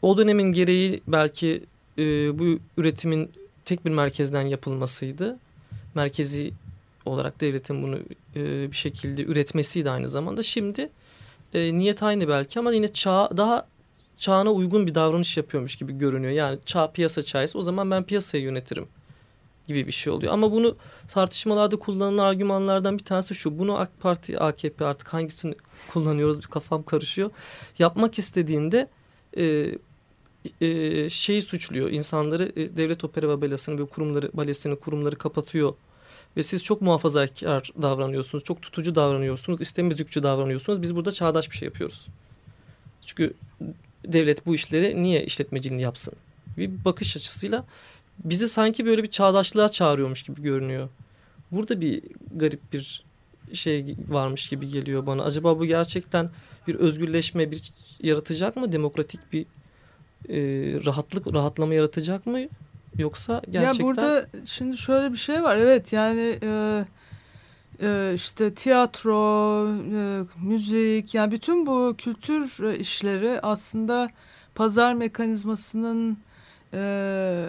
O 0.02 0.18
dönemin 0.18 0.52
gereği 0.52 1.00
belki 1.06 1.62
e, 1.98 2.02
bu 2.38 2.58
üretimin 2.76 3.30
tek 3.64 3.84
bir 3.84 3.90
merkezden 3.90 4.42
yapılmasıydı. 4.42 5.38
Merkezi 5.94 6.52
olarak 7.06 7.40
devletin 7.40 7.82
bunu 7.82 7.98
e, 8.36 8.70
bir 8.70 8.76
şekilde 8.76 9.22
üretmesiydi 9.22 9.90
aynı 9.90 10.08
zamanda. 10.08 10.42
Şimdi 10.42 10.88
e, 11.54 11.78
niyet 11.78 12.02
aynı 12.02 12.28
belki 12.28 12.58
ama 12.58 12.72
yine 12.72 12.92
çağ 12.92 13.30
daha 13.36 13.66
çağına 14.16 14.52
uygun 14.52 14.86
bir 14.86 14.94
davranış 14.94 15.36
yapıyormuş 15.36 15.76
gibi 15.76 15.98
görünüyor. 15.98 16.32
Yani 16.32 16.58
çağ 16.66 16.92
piyasa 16.92 17.22
çağısı 17.22 17.58
o 17.58 17.62
zaman 17.62 17.90
ben 17.90 18.04
piyasayı 18.04 18.44
yönetirim 18.44 18.88
gibi 19.68 19.86
bir 19.86 19.92
şey 19.92 20.12
oluyor. 20.12 20.32
Ama 20.32 20.52
bunu 20.52 20.76
tartışmalarda 21.08 21.76
kullanılan 21.76 22.24
argümanlardan 22.24 22.98
bir 22.98 23.04
tanesi 23.04 23.34
şu. 23.34 23.58
Bunu 23.58 23.78
AK 23.78 24.00
Parti, 24.00 24.38
AKP 24.38 24.84
artık 24.84 25.08
hangisini 25.08 25.54
kullanıyoruz 25.92 26.38
bir 26.38 26.46
kafam 26.46 26.82
karışıyor. 26.82 27.30
Yapmak 27.78 28.18
istediğinde 28.18 28.88
e, 29.36 29.74
e, 30.60 31.08
şeyi 31.10 31.42
suçluyor. 31.42 31.90
İnsanları 31.90 32.52
e, 32.56 32.76
devlet 32.76 33.04
opera 33.04 33.28
ve 33.28 33.40
balesini 33.40 33.80
ve 33.80 33.86
kurumları, 33.86 34.30
balesini 34.34 34.76
kurumları 34.76 35.16
kapatıyor. 35.16 35.74
Ve 36.36 36.42
siz 36.42 36.64
çok 36.64 36.82
muhafazakar 36.82 37.72
davranıyorsunuz. 37.82 38.44
Çok 38.44 38.62
tutucu 38.62 38.94
davranıyorsunuz. 38.94 39.60
istemezlikçi 39.60 40.22
davranıyorsunuz. 40.22 40.82
Biz 40.82 40.96
burada 40.96 41.12
çağdaş 41.12 41.50
bir 41.50 41.56
şey 41.56 41.66
yapıyoruz. 41.66 42.06
Çünkü 43.02 43.34
devlet 44.04 44.46
bu 44.46 44.54
işleri 44.54 45.02
niye 45.02 45.24
işletmeciliğini 45.24 45.82
yapsın? 45.82 46.14
Bir 46.58 46.84
bakış 46.84 47.16
açısıyla 47.16 47.64
bizi 48.24 48.48
sanki 48.48 48.86
böyle 48.86 49.02
bir 49.02 49.10
çağdaşlığa 49.10 49.68
çağırıyormuş 49.68 50.22
gibi 50.22 50.42
görünüyor. 50.42 50.88
Burada 51.50 51.80
bir 51.80 52.02
garip 52.36 52.72
bir 52.72 53.04
şey 53.52 53.96
varmış 54.08 54.48
gibi 54.48 54.68
geliyor 54.68 55.06
bana. 55.06 55.22
Acaba 55.22 55.58
bu 55.58 55.66
gerçekten 55.66 56.30
bir 56.68 56.74
özgürleşme 56.74 57.50
bir 57.50 57.72
yaratacak 58.02 58.56
mı? 58.56 58.72
Demokratik 58.72 59.32
bir 59.32 59.46
e, 60.28 60.36
rahatlık, 60.84 61.34
rahatlama 61.34 61.74
yaratacak 61.74 62.26
mı? 62.26 62.40
Yoksa 62.98 63.42
gerçekten... 63.50 63.84
Ya 63.84 63.90
burada 63.90 64.26
şimdi 64.44 64.78
şöyle 64.78 65.12
bir 65.12 65.18
şey 65.18 65.42
var. 65.42 65.56
Evet 65.56 65.92
yani 65.92 66.38
e, 66.42 66.84
e, 67.82 68.12
işte 68.14 68.54
tiyatro, 68.54 69.68
e, 69.68 70.24
müzik 70.42 71.14
yani 71.14 71.32
bütün 71.32 71.66
bu 71.66 71.94
kültür 71.98 72.74
işleri 72.78 73.40
aslında 73.42 74.10
pazar 74.54 74.94
mekanizmasının 74.94 76.18
e, 76.74 77.46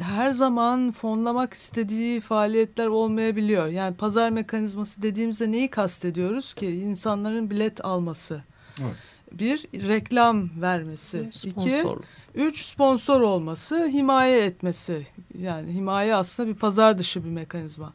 her 0.00 0.30
zaman 0.30 0.92
fonlamak 0.92 1.54
istediği 1.54 2.20
faaliyetler 2.20 2.86
olmayabiliyor. 2.86 3.66
Yani 3.66 3.96
pazar 3.96 4.30
mekanizması 4.30 5.02
dediğimizde 5.02 5.52
neyi 5.52 5.68
kastediyoruz 5.70 6.54
ki? 6.54 6.66
İnsanların 6.66 7.50
bilet 7.50 7.84
alması. 7.84 8.42
Evet. 8.80 8.94
Bir, 9.32 9.88
reklam 9.88 10.50
vermesi. 10.60 11.28
Sponsor. 11.32 11.96
İki, 11.96 12.04
üç, 12.34 12.64
sponsor 12.64 13.20
olması, 13.20 13.88
himaye 13.88 14.44
etmesi. 14.44 15.06
Yani 15.38 15.72
himaye 15.72 16.14
aslında 16.14 16.48
bir 16.48 16.54
pazar 16.54 16.98
dışı 16.98 17.24
bir 17.24 17.30
mekanizma. 17.30 17.92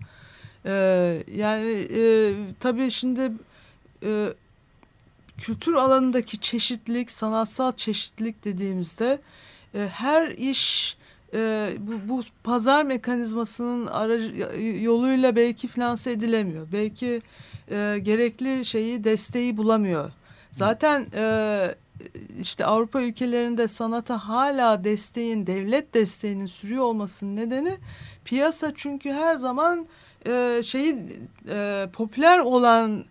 Ee, 0.65 1.23
yani 1.35 1.87
e, 1.93 2.33
tabii 2.59 2.91
şimdi 2.91 3.31
e, 4.03 4.33
kültür 5.37 5.73
alanındaki 5.73 6.39
çeşitlilik, 6.39 7.11
sanatsal 7.11 7.71
çeşitlilik 7.71 8.45
dediğimizde 8.45 9.19
e, 9.75 9.87
her 9.87 10.29
iş 10.29 10.97
e, 11.33 11.73
bu, 11.79 12.09
bu 12.09 12.23
pazar 12.43 12.83
mekanizmasının 12.83 13.87
aracı, 13.87 14.35
yoluyla 14.81 15.35
belki 15.35 15.67
finanse 15.67 16.11
edilemiyor. 16.11 16.67
Belki 16.71 17.21
e, 17.71 17.99
gerekli 18.01 18.65
şeyi 18.65 19.03
desteği 19.03 19.57
bulamıyor. 19.57 20.11
Zaten 20.51 21.07
e, 21.13 21.75
işte 22.41 22.65
Avrupa 22.65 23.01
ülkelerinde 23.01 23.67
sanata 23.67 24.17
hala 24.17 24.83
desteğin, 24.83 25.47
devlet 25.47 25.93
desteğinin 25.93 26.45
sürüyor 26.45 26.83
olmasının 26.83 27.35
nedeni 27.35 27.77
piyasa 28.25 28.71
çünkü 28.75 29.11
her 29.11 29.35
zaman 29.35 29.87
e, 30.27 30.61
şeyi 30.63 30.95
e, 31.49 31.87
popüler 31.93 32.39
olan 32.39 33.05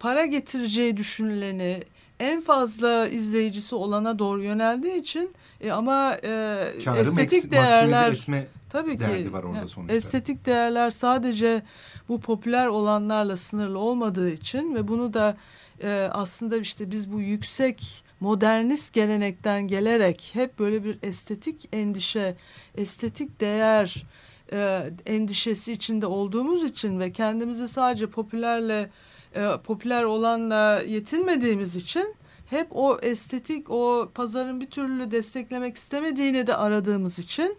para 0.00 0.26
getireceği 0.26 0.96
düşünüleni 0.96 1.82
en 2.20 2.40
fazla 2.40 3.08
izleyicisi 3.08 3.74
olana 3.74 4.18
doğru 4.18 4.42
yöneldiği 4.42 4.94
için 4.94 5.30
e, 5.60 5.72
ama 5.72 6.16
e, 6.22 6.72
estetik 6.98 7.50
değerler 7.50 8.12
etme 8.12 8.46
tabii 8.70 8.98
ki 8.98 9.32
var 9.32 9.42
orada 9.42 9.68
sonuçta. 9.68 9.94
estetik 9.94 10.46
değerler 10.46 10.90
sadece 10.90 11.62
bu 12.08 12.20
popüler 12.20 12.66
olanlarla 12.66 13.36
sınırlı 13.36 13.78
olmadığı 13.78 14.30
için 14.30 14.74
ve 14.74 14.88
bunu 14.88 15.14
da 15.14 15.36
e, 15.82 16.08
aslında 16.12 16.56
işte 16.56 16.90
biz 16.90 17.12
bu 17.12 17.20
yüksek 17.20 18.04
modernist 18.20 18.94
gelenekten 18.94 19.68
gelerek 19.68 20.30
hep 20.32 20.58
böyle 20.58 20.84
bir 20.84 20.98
estetik 21.02 21.68
endişe, 21.72 22.36
estetik 22.76 23.40
değer 23.40 24.04
e, 24.52 24.90
endişesi 25.06 25.72
içinde 25.72 26.06
olduğumuz 26.06 26.64
için 26.64 27.00
ve 27.00 27.12
kendimizi 27.12 27.68
sadece 27.68 28.06
popülerle 28.06 28.90
e, 29.34 29.48
popüler 29.64 30.02
olanla 30.04 30.82
yetinmediğimiz 30.86 31.76
için 31.76 32.14
hep 32.46 32.68
o 32.70 32.98
estetik 33.02 33.70
o 33.70 34.10
pazarın 34.14 34.60
bir 34.60 34.70
türlü 34.70 35.10
desteklemek 35.10 35.76
istemediğini 35.76 36.46
de 36.46 36.56
aradığımız 36.56 37.18
için 37.18 37.58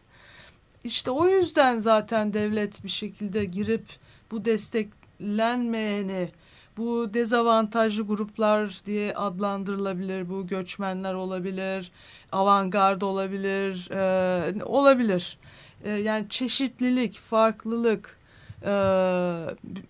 işte 0.84 1.12
o 1.12 1.28
yüzden 1.28 1.80
zaten 1.80 2.34
devlet 2.34 2.84
bir 2.84 2.90
şekilde 2.90 3.46
girip 3.46 3.86
bu 4.32 4.46
desteklenmeyeni 4.46 6.32
bu 6.80 7.14
dezavantajlı 7.14 8.04
gruplar 8.08 8.82
diye 8.86 9.14
adlandırılabilir. 9.14 10.30
Bu 10.30 10.48
göçmenler 10.48 11.14
olabilir, 11.14 11.92
avantgard 12.32 13.02
olabilir, 13.02 13.92
e, 13.92 14.64
olabilir. 14.64 15.38
E, 15.84 15.90
yani 15.92 16.30
çeşitlilik, 16.30 17.20
farklılık, 17.20 18.18
e, 18.64 18.72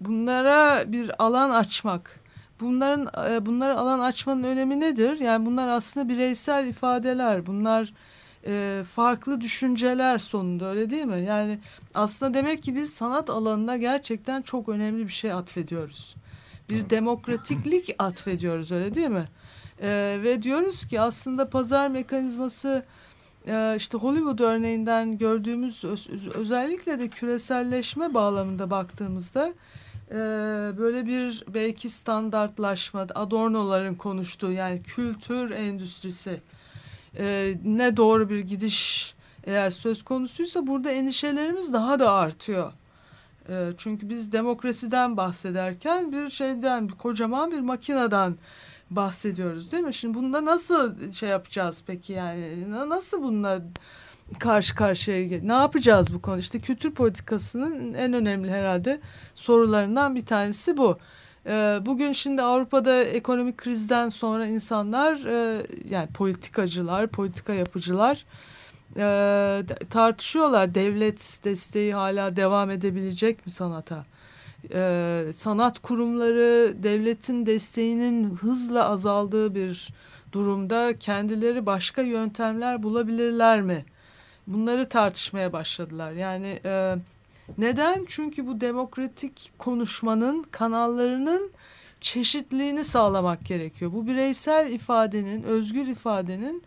bunlara 0.01 0.91
bir 0.91 1.23
alan 1.23 1.49
açmak. 1.49 2.19
Bunların 2.59 3.31
e, 3.31 3.45
bunlara 3.45 3.77
alan 3.77 3.99
açmanın 3.99 4.43
önemi 4.43 4.79
nedir? 4.79 5.19
Yani 5.19 5.45
bunlar 5.45 5.67
aslında 5.67 6.09
bireysel 6.09 6.67
ifadeler. 6.67 7.45
Bunlar 7.45 7.93
e, 8.47 8.83
farklı 8.83 9.41
düşünceler 9.41 10.17
sonunda 10.17 10.65
öyle 10.65 10.89
değil 10.89 11.05
mi? 11.05 11.21
Yani 11.21 11.59
aslında 11.93 12.33
demek 12.33 12.63
ki 12.63 12.75
biz 12.75 12.93
sanat 12.93 13.29
alanına 13.29 13.77
gerçekten 13.77 14.41
çok 14.41 14.69
önemli 14.69 15.07
bir 15.07 15.13
şey 15.13 15.31
atfediyoruz 15.31 16.15
bir 16.69 16.89
demokratiklik 16.89 17.95
atfediyoruz 17.99 18.71
öyle 18.71 18.95
değil 18.95 19.07
mi? 19.07 19.25
Ee, 19.81 20.19
ve 20.23 20.43
diyoruz 20.43 20.87
ki 20.87 21.01
aslında 21.01 21.49
pazar 21.49 21.87
mekanizması 21.87 22.69
e, 22.69 22.83
işte 23.77 23.97
Hollywood 23.97 24.39
örneğinden 24.39 25.17
gördüğümüz 25.17 25.83
öz, 25.83 26.07
özellikle 26.33 26.99
de 26.99 27.07
küreselleşme 27.07 28.13
bağlamında 28.13 28.71
baktığımızda 28.71 29.53
e, 30.11 30.15
böyle 30.77 31.05
bir 31.05 31.43
belki 31.47 31.89
standartlaşma 31.89 33.07
Adorno'ların 33.15 33.95
konuştuğu 33.95 34.51
yani 34.51 34.83
kültür 34.83 35.51
endüstrisi 35.51 36.41
e, 37.17 37.55
ne 37.65 37.97
doğru 37.97 38.29
bir 38.29 38.39
gidiş 38.39 39.13
eğer 39.43 39.69
söz 39.69 40.03
konusuysa 40.03 40.67
burada 40.67 40.91
endişelerimiz 40.91 41.73
daha 41.73 41.99
da 41.99 42.11
artıyor. 42.11 42.73
Ee, 43.49 43.69
çünkü 43.77 44.09
biz 44.09 44.31
demokrasiden 44.31 45.17
bahsederken 45.17 46.11
bir 46.11 46.29
şeyden, 46.29 46.89
bir 46.89 46.93
kocaman 46.93 47.51
bir 47.51 47.59
makineden 47.59 48.35
bahsediyoruz 48.91 49.71
değil 49.71 49.83
mi? 49.83 49.93
Şimdi 49.93 50.17
bunda 50.17 50.45
nasıl 50.45 51.11
şey 51.11 51.29
yapacağız 51.29 51.83
peki 51.87 52.13
yani? 52.13 52.71
Nasıl 52.89 53.23
bununla 53.23 53.61
karşı 54.39 54.75
karşıya 54.75 55.41
ne 55.43 55.53
yapacağız 55.53 56.13
bu 56.13 56.21
konu? 56.21 56.39
İşte 56.39 56.59
kültür 56.59 56.91
politikasının 56.91 57.93
en 57.93 58.13
önemli 58.13 58.51
herhalde 58.51 58.99
sorularından 59.35 60.15
bir 60.15 60.25
tanesi 60.25 60.77
bu. 60.77 60.97
Ee, 61.45 61.79
bugün 61.85 62.11
şimdi 62.11 62.41
Avrupa'da 62.41 63.03
ekonomik 63.03 63.57
krizden 63.57 64.09
sonra 64.09 64.47
insanlar 64.47 65.25
e, 65.25 65.65
yani 65.89 66.07
politikacılar, 66.07 67.07
politika 67.07 67.53
yapıcılar 67.53 68.25
e, 68.97 69.63
tartışıyorlar. 69.89 70.75
Devlet 70.75 71.39
desteği 71.43 71.93
hala 71.93 72.35
devam 72.35 72.71
edebilecek 72.71 73.45
mi 73.45 73.51
sanata? 73.51 74.03
E, 74.73 75.25
sanat 75.33 75.79
kurumları 75.79 76.75
devletin 76.83 77.45
desteğinin 77.45 78.35
hızla 78.35 78.89
azaldığı 78.89 79.55
bir 79.55 79.89
durumda 80.31 80.95
kendileri 80.95 81.65
başka 81.65 82.01
yöntemler 82.01 82.83
bulabilirler 82.83 83.61
mi? 83.61 83.85
Bunları 84.47 84.89
tartışmaya 84.89 85.53
başladılar. 85.53 86.11
Yani 86.11 86.59
e, 86.65 86.95
neden? 87.57 88.05
Çünkü 88.07 88.47
bu 88.47 88.61
demokratik 88.61 89.51
konuşmanın 89.57 90.45
kanallarının 90.51 91.51
çeşitliliğini 92.01 92.83
sağlamak 92.83 93.45
gerekiyor. 93.45 93.93
Bu 93.93 94.07
bireysel 94.07 94.71
ifadenin, 94.71 95.43
özgür 95.43 95.87
ifadenin 95.87 96.63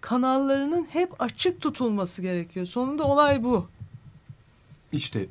kanallarının 0.00 0.86
hep 0.90 1.22
açık 1.22 1.60
tutulması 1.60 2.22
gerekiyor. 2.22 2.66
Sonunda 2.66 3.04
olay 3.04 3.44
bu. 3.44 3.66
İşte 4.92 5.26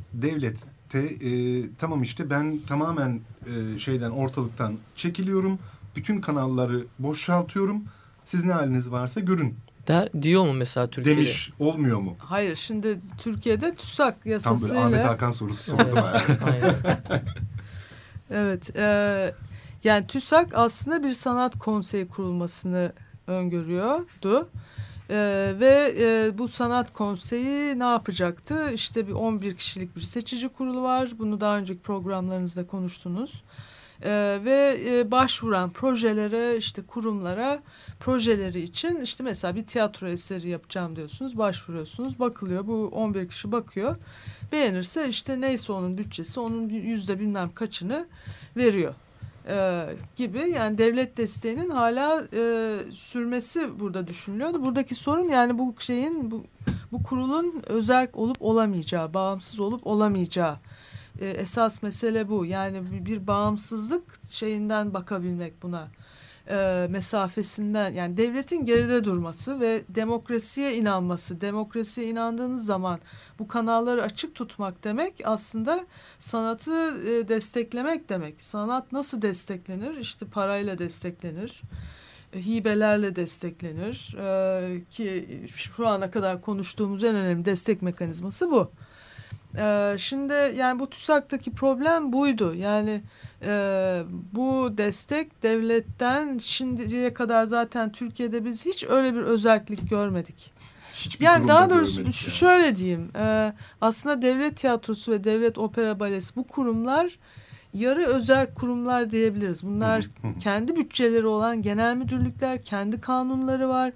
devlette 0.93 1.28
e, 1.28 1.63
tamam 1.78 2.04
işte 2.04 2.30
ben 2.30 2.60
tamamen 2.67 3.19
e, 3.45 3.80
şeyden 3.80 4.10
ortalıktan 4.10 4.76
çekiliyorum. 4.95 5.60
Bütün 5.95 6.21
kanalları 6.21 6.86
boşaltıyorum. 7.00 7.84
Siz 8.26 8.43
ne 8.43 8.52
haliniz 8.52 8.91
varsa 8.91 9.19
görün. 9.19 9.56
Der, 9.88 10.10
diyor 10.21 10.45
mu 10.45 10.54
mesela 10.54 10.88
Türkiye'de? 10.88 11.19
Demiş 11.19 11.52
olmuyor 11.60 12.00
mu? 12.00 12.15
Hayır 12.19 12.56
şimdi 12.56 13.00
Türkiye'de 13.17 13.76
TÜSAK 13.76 14.26
yasasıyla. 14.26 14.76
Tam 14.76 14.91
böyle 14.91 15.00
Ahmet 15.00 15.12
Hakan 15.12 15.32
sorusu 15.32 15.71
sordum. 15.71 16.00
evet. 16.58 16.76
evet 18.32 18.76
e, 18.76 19.34
yani 19.84 20.08
TÜSAK 20.08 20.54
aslında 20.54 21.04
bir 21.04 21.13
sanat 21.13 21.60
konseyi 21.60 22.08
kurulmasını 22.08 22.93
öngörüyordu. 23.28 24.50
Ee, 25.10 25.54
ve 25.60 25.96
e, 26.00 26.38
bu 26.38 26.48
sanat 26.48 26.93
konseyi 26.93 27.80
ne 27.80 27.84
yapacaktı? 27.84 28.72
İşte 28.72 29.08
bir 29.08 29.13
11 29.13 29.56
kişilik 29.56 29.96
bir 29.96 30.02
seçici 30.02 30.50
kurulu 30.50 30.82
var. 30.82 31.10
Bunu 31.20 31.41
daha 31.41 31.58
önceki 31.58 31.80
programlarınızda 31.80 32.67
konuştunuz. 32.67 33.43
Ee, 34.04 34.39
ve 34.46 34.80
e, 34.88 35.12
başvuran 35.12 35.70
projelere 35.70 36.58
işte 36.58 36.82
kurumlara 36.82 37.63
projeleri 38.00 38.62
için 38.62 39.02
işte 39.02 39.24
mesela 39.24 39.56
bir 39.56 39.65
tiyatro 39.65 40.08
eseri 40.08 40.50
yapacağım 40.50 40.96
diyorsunuz 40.96 41.38
başvuruyorsunuz 41.38 42.20
bakılıyor 42.20 42.67
bu 42.67 42.88
11 42.93 43.28
kişi 43.28 43.52
bakıyor 43.52 43.96
beğenirse 44.52 45.08
işte 45.08 45.41
neyse 45.41 45.74
onun 45.74 45.98
bütçesi 45.98 46.39
onun 46.39 46.70
yüzde 46.70 47.20
bilmem 47.20 47.52
kaçını 47.56 48.08
veriyor 48.58 48.93
e, 49.47 49.86
gibi 50.15 50.39
yani 50.39 50.77
devlet 50.77 51.17
desteğinin 51.17 51.69
hala 51.69 52.23
e, 52.33 52.79
sürmesi 52.91 53.79
burada 53.79 54.07
düşünülüyor. 54.07 54.53
Buradaki 54.53 54.95
sorun 54.95 55.27
yani 55.27 55.57
bu 55.57 55.75
şeyin 55.79 56.31
bu, 56.31 56.43
bu 56.91 57.03
kurulun 57.03 57.63
özel 57.65 58.07
olup 58.13 58.38
olamayacağı, 58.39 59.13
bağımsız 59.13 59.60
olup 59.60 59.88
olamayacağı. 59.88 60.55
E, 61.19 61.29
esas 61.29 61.83
mesele 61.83 62.29
bu. 62.29 62.45
Yani 62.45 62.91
bir, 62.91 63.05
bir 63.05 63.27
bağımsızlık 63.27 64.19
şeyinden 64.29 64.93
bakabilmek 64.93 65.63
buna 65.63 65.88
e, 66.49 66.88
mesafesinden 66.89 67.93
yani 67.93 68.17
devletin 68.17 68.65
geride 68.65 69.03
durması 69.03 69.60
ve 69.60 69.83
demokrasiye 69.89 70.75
inanması. 70.75 71.41
Demokrasiye 71.41 72.07
inandığınız 72.07 72.65
zaman 72.65 72.99
bu 73.39 73.47
kanalları 73.47 74.03
açık 74.03 74.36
tutmak 74.36 74.83
demek 74.83 75.21
aslında 75.25 75.86
sanatı 76.19 76.71
e, 77.10 77.27
desteklemek 77.27 78.10
demek. 78.10 78.41
Sanat 78.41 78.91
nasıl 78.91 79.21
desteklenir? 79.21 79.97
İşte 79.97 80.25
parayla 80.25 80.77
desteklenir 80.77 81.62
e, 82.33 82.45
hibelerle 82.45 83.15
desteklenir 83.15 84.15
ee, 84.19 84.81
ki 84.89 85.41
şu 85.55 85.88
ana 85.88 86.12
kadar 86.12 86.41
konuştuğumuz 86.41 87.03
en 87.03 87.15
önemli 87.15 87.45
destek 87.45 87.81
mekanizması 87.81 88.51
bu. 88.51 88.71
Ee, 89.57 89.95
şimdi 89.99 90.33
yani 90.33 90.79
bu 90.79 90.89
TÜSAK'taki 90.89 91.51
problem 91.51 92.13
buydu. 92.13 92.53
Yani 92.53 93.01
e, 93.41 94.03
bu 94.33 94.77
destek 94.77 95.43
devletten 95.43 96.38
şimdiye 96.38 97.13
kadar 97.13 97.43
zaten 97.43 97.91
Türkiye'de 97.91 98.45
biz 98.45 98.65
hiç 98.65 98.83
öyle 98.83 99.13
bir 99.13 99.21
özellik 99.21 99.89
görmedik. 99.89 100.51
Hiçbir 100.91 101.25
yani 101.25 101.47
daha 101.47 101.69
doğrusu 101.69 102.01
yani. 102.01 102.13
şöyle 102.13 102.75
diyeyim. 102.75 103.12
E, 103.15 103.53
aslında 103.81 104.21
devlet 104.21 104.57
tiyatrosu 104.57 105.12
ve 105.12 105.23
devlet 105.23 105.57
opera 105.57 105.99
balesi 105.99 106.36
bu 106.36 106.47
kurumlar 106.47 107.17
yarı 107.73 108.05
özel 108.05 108.53
kurumlar 108.53 109.12
diyebiliriz. 109.12 109.63
Bunlar 109.63 110.05
kendi 110.39 110.75
bütçeleri 110.75 111.27
olan 111.27 111.62
genel 111.62 111.95
müdürlükler, 111.95 112.62
kendi 112.62 113.01
kanunları 113.01 113.69
var. 113.69 113.93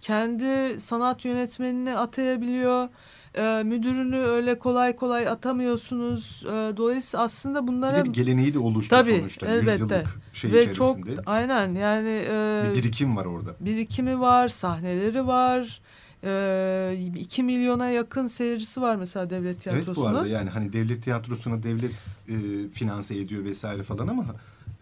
Kendi 0.00 0.80
sanat 0.80 1.24
yönetmenini 1.24 1.96
atayabiliyor. 1.96 2.88
E, 3.36 3.62
müdürünü 3.62 4.16
öyle 4.16 4.58
kolay 4.58 4.96
kolay 4.96 5.28
atamıyorsunuz. 5.28 6.42
E, 6.46 6.76
dolayısıyla 6.76 7.24
aslında 7.24 7.66
bunlara... 7.66 8.04
Bir, 8.04 8.12
geleneği 8.12 8.54
de 8.54 8.58
oluştu 8.58 8.96
Tabii, 8.96 9.16
sonuçta. 9.18 9.46
elbette. 9.46 9.70
Yüzyıllık 9.70 10.20
şey 10.32 10.52
Ve 10.52 10.62
içerisinde. 10.62 11.14
çok 11.16 11.28
aynen 11.28 11.74
yani... 11.74 12.24
E, 12.30 12.64
bir 12.70 12.74
birikim 12.74 13.16
var 13.16 13.24
orada. 13.24 13.54
Birikimi 13.60 14.20
var, 14.20 14.48
sahneleri 14.48 15.26
var. 15.26 15.80
E, 16.24 16.96
2 17.16 17.42
milyona 17.42 17.88
yakın 17.88 18.26
seyircisi 18.26 18.82
var 18.82 18.96
mesela 18.96 19.30
devlet 19.30 19.60
tiyatrosunun. 19.60 20.06
Evet 20.06 20.14
bu 20.14 20.18
arada 20.18 20.28
yani 20.28 20.50
hani 20.50 20.72
devlet 20.72 21.02
tiyatrosuna 21.02 21.62
devlet 21.62 22.16
e, 22.28 22.34
finanse 22.72 23.18
ediyor 23.18 23.44
vesaire 23.44 23.82
falan 23.82 24.08
ama 24.08 24.24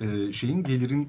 e, 0.00 0.32
şeyin 0.32 0.62
gelirin 0.62 1.08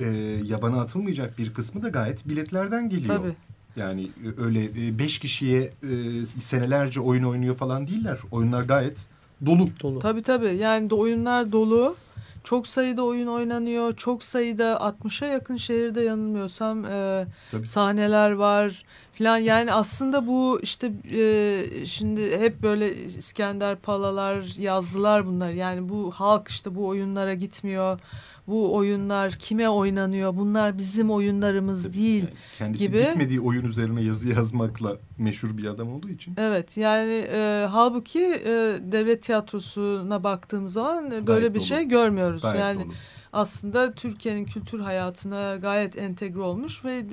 e, 0.00 0.06
yabana 0.44 0.80
atılmayacak 0.80 1.38
bir 1.38 1.54
kısmı 1.54 1.82
da 1.82 1.88
gayet 1.88 2.28
biletlerden 2.28 2.88
geliyor. 2.88 3.16
Tabii. 3.16 3.34
Yani 3.78 4.02
e, 4.02 4.42
öyle 4.42 4.64
e, 4.64 4.98
beş 4.98 5.18
kişiye 5.18 5.60
e, 5.62 6.22
senelerce 6.26 7.00
oyun 7.00 7.24
oynuyor 7.24 7.56
falan 7.56 7.86
değiller. 7.86 8.18
Oyunlar 8.30 8.62
gayet 8.62 9.06
dolu. 9.46 9.68
Dolu. 9.82 9.98
Tabii 9.98 10.22
tabii 10.22 10.56
yani 10.56 10.90
de 10.90 10.94
oyunlar 10.94 11.52
dolu. 11.52 11.96
Çok 12.44 12.66
sayıda 12.66 13.02
oyun 13.02 13.26
oynanıyor. 13.26 13.92
Çok 13.92 14.22
sayıda 14.22 14.72
60'a 14.72 15.28
yakın 15.28 15.56
şehirde 15.56 16.00
yanılmıyorsam 16.00 16.84
e, 16.84 17.26
sahneler 17.64 18.30
var 18.30 18.84
filan. 19.12 19.36
Yani 19.38 19.72
aslında 19.72 20.26
bu 20.26 20.60
işte 20.62 20.92
e, 21.12 21.86
şimdi 21.86 22.38
hep 22.38 22.62
böyle 22.62 22.96
İskender 23.04 23.76
Palalar 23.76 24.60
yazdılar 24.60 25.26
bunlar. 25.26 25.50
Yani 25.50 25.88
bu 25.88 26.10
halk 26.10 26.48
işte 26.48 26.74
bu 26.74 26.86
oyunlara 26.86 27.34
gitmiyor. 27.34 28.00
Bu 28.48 28.74
oyunlar 28.74 29.32
kime 29.32 29.68
oynanıyor? 29.68 30.36
Bunlar 30.36 30.78
bizim 30.78 31.10
oyunlarımız 31.10 31.82
Tabii, 31.84 31.92
değil 31.96 32.22
yani 32.22 32.34
kendisi 32.58 32.86
gibi. 32.86 32.98
gitmediği 32.98 33.40
oyun 33.40 33.64
üzerine 33.64 34.02
yazı 34.02 34.28
yazmakla 34.28 34.96
meşhur 35.18 35.56
bir 35.56 35.64
adam 35.64 35.92
olduğu 35.92 36.08
için. 36.08 36.34
Evet 36.38 36.76
yani 36.76 37.26
e, 37.32 37.66
halbuki 37.70 38.20
e, 38.24 38.78
devlet 38.92 39.22
tiyatrosuna 39.22 40.24
baktığımız 40.24 40.72
zaman 40.72 41.06
e, 41.06 41.10
böyle 41.10 41.22
Gayet 41.22 41.54
bir 41.54 41.58
dolu. 41.60 41.66
şey 41.66 41.84
görmüyoruz. 41.88 42.42
Gayet 42.42 42.60
yani 42.60 42.84
dolu. 42.84 42.92
aslında 43.32 43.92
Türkiye'nin 43.92 44.44
kültür 44.44 44.80
hayatına 44.80 45.56
gayet 45.56 45.98
entegre 45.98 46.40
olmuş 46.40 46.84
ve 46.84 47.04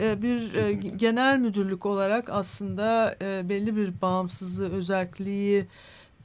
e, 0.00 0.22
bir 0.22 0.54
e, 0.54 0.62
Kesinlikle. 0.62 0.88
genel 0.96 1.38
müdürlük 1.38 1.86
olarak 1.86 2.28
aslında 2.30 3.16
e, 3.22 3.48
belli 3.48 3.76
bir 3.76 4.00
bağımsızlığı, 4.02 4.68
özelliği 4.68 5.66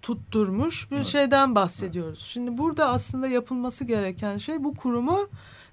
tutturmuş 0.01 0.91
bir 0.91 0.95
Evet. 0.95 1.07
şeyden 1.07 1.55
bahsediyoruz. 1.55 2.19
Şimdi 2.19 2.57
burada 2.57 2.87
aslında 2.89 3.27
yapılması 3.27 3.85
gereken 3.85 4.37
şey 4.37 4.63
bu 4.63 4.75
kurumu 4.75 5.29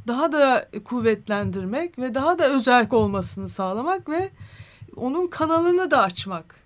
daha 0.07 0.33
da 0.33 0.69
kuvvetlendirmek 0.85 1.99
ve 1.99 2.15
daha 2.15 2.39
da 2.39 2.49
özerk 2.49 2.93
olmasını 2.93 3.49
sağlamak 3.49 4.09
ve 4.09 4.31
onun 4.97 5.27
kanalını 5.27 5.91
da 5.91 6.03
açmak. 6.03 6.57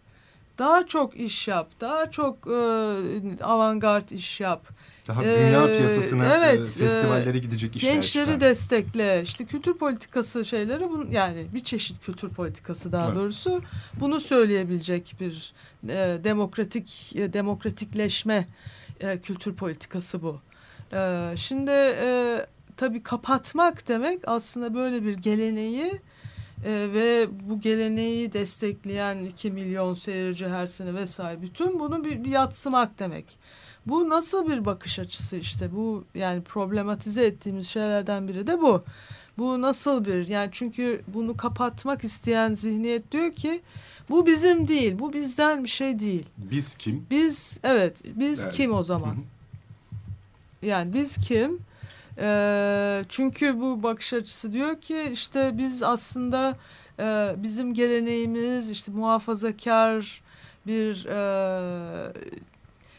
Daha 0.59 0.87
çok 0.87 1.17
iş 1.17 1.49
yap, 1.49 1.69
daha 1.81 2.11
çok 2.11 2.47
e, 2.47 3.45
avantgard 3.45 4.09
iş 4.11 4.41
yap. 4.41 4.67
Daha 5.11 5.25
Ee, 5.25 5.39
dünya 5.47 5.67
piyasasına 5.67 6.35
evet, 6.37 6.61
e, 6.61 6.65
festivallere 6.67 7.39
gidecek 7.39 7.77
işler 7.77 7.93
Gençleri 7.93 8.25
çıkar. 8.27 8.41
destekle. 8.41 9.23
İşte 9.23 9.45
kültür 9.45 9.75
politikası 9.75 10.45
şeyleri 10.45 10.85
bu 10.91 11.07
yani 11.11 11.47
bir 11.55 11.61
çeşit 11.61 12.01
kültür 12.05 12.29
politikası 12.29 12.93
daha 12.93 13.07
Evet. 13.07 13.17
doğrusu 13.17 13.63
bunu 14.01 14.21
söyleyebilecek 14.21 15.15
bir 15.21 15.53
e, 15.89 16.25
demokratik 16.25 17.17
e, 17.17 17.33
demokratikleşme 17.33 18.49
e, 19.01 19.19
kültür 19.19 19.55
politikası 19.55 20.23
bu. 20.23 20.41
E, 20.93 21.33
şimdi 21.37 21.71
e, 21.71 22.47
tabii 22.77 23.03
kapatmak 23.03 23.89
demek 23.89 24.21
aslında 24.27 24.75
böyle 24.75 25.03
bir 25.05 25.15
geleneği 25.15 25.93
e, 26.65 26.71
ve 26.93 27.27
bu 27.49 27.61
geleneği 27.61 28.33
destekleyen 28.33 29.25
2 29.25 29.51
milyon 29.51 29.95
seyirci 29.95 30.49
her 30.49 30.67
sene 30.67 30.95
vesaire 30.95 31.43
bütün 31.43 31.81
bunu 31.81 32.05
bir, 32.05 32.25
bir 32.25 32.31
yatsımak 32.31 32.99
demek. 32.99 33.39
Bu 33.87 34.09
nasıl 34.09 34.51
bir 34.51 34.65
bakış 34.65 34.99
açısı 34.99 35.37
işte 35.37 35.73
bu 35.77 36.05
yani 36.15 36.43
problematize 36.43 37.27
ettiğimiz 37.27 37.69
şeylerden 37.69 38.29
biri 38.29 38.47
de 38.47 38.61
bu. 38.61 38.83
Bu 39.39 39.61
nasıl 39.61 40.05
bir 40.05 40.29
yani 40.29 40.49
çünkü 40.53 41.03
bunu 41.15 41.37
kapatmak 41.37 42.05
isteyen 42.05 42.55
zihniyet 42.55 43.13
diyor 43.13 43.33
ki 43.33 43.61
bu 44.11 44.27
bizim 44.27 44.69
değil 44.69 44.99
bu 44.99 45.13
bizden 45.13 45.65
bir 45.65 45.69
şey 45.69 45.99
değil. 45.99 46.27
Biz 46.39 46.75
kim? 46.75 47.07
Biz 47.11 47.61
evet 47.63 48.03
biz 48.05 48.41
Yani. 48.41 48.51
kim 48.53 48.73
o 48.75 48.85
zaman? 48.85 49.17
Yani 50.63 50.95
biz 50.95 51.17
kim? 51.17 51.59
Ee, 52.19 53.05
çünkü 53.09 53.61
bu 53.61 53.83
bakış 53.83 54.13
açısı 54.13 54.53
diyor 54.53 54.81
ki 54.81 55.11
işte 55.13 55.59
biz 55.59 55.83
aslında 55.83 56.57
e, 56.99 57.35
bizim 57.37 57.75
geleneğimiz 57.75 58.71
işte 58.71 58.93
muhafazakar 58.93 60.23
bir 60.67 61.07
e, 61.07 62.13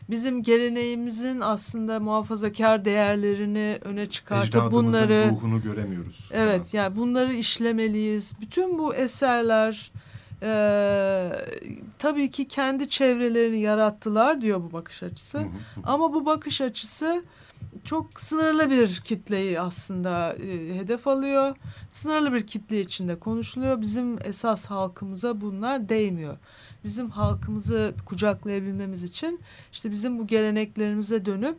bizim 0.09 0.43
geleneğimizin 0.43 1.39
aslında 1.39 1.99
muhafazakar 1.99 2.85
değerlerini 2.85 3.79
öne 3.81 4.05
çıkartıp 4.05 4.71
bunları 4.71 5.29
ruhunu 5.31 5.61
göremiyoruz. 5.61 6.29
Evet 6.33 6.73
yani 6.73 6.95
bunları 6.95 7.33
işlemeliyiz. 7.33 8.33
Bütün 8.41 8.77
bu 8.79 8.95
eserler 8.95 9.91
e, 10.41 10.51
tabii 11.99 12.31
ki 12.31 12.47
kendi 12.47 12.89
çevrelerini 12.89 13.61
yarattılar 13.61 14.41
diyor 14.41 14.61
bu 14.61 14.73
bakış 14.73 15.03
açısı. 15.03 15.37
Hı 15.37 15.41
hı 15.41 15.45
hı. 15.45 15.81
Ama 15.83 16.13
bu 16.13 16.25
bakış 16.25 16.61
açısı 16.61 17.23
çok 17.83 18.19
sınırlı 18.19 18.69
bir 18.69 19.01
kitleyi 19.03 19.59
aslında 19.59 20.33
e, 20.33 20.75
hedef 20.75 21.07
alıyor. 21.07 21.55
Sınırlı 21.89 22.33
bir 22.33 22.47
kitle 22.47 22.79
içinde 22.79 23.19
konuşuluyor. 23.19 23.81
Bizim 23.81 24.17
esas 24.23 24.65
halkımıza 24.65 25.41
bunlar 25.41 25.89
değmiyor. 25.89 26.37
Bizim 26.83 27.09
halkımızı 27.09 27.93
kucaklayabilmemiz 28.05 29.03
için 29.03 29.39
işte 29.71 29.91
bizim 29.91 30.19
bu 30.19 30.27
geleneklerimize 30.27 31.25
dönüp 31.25 31.57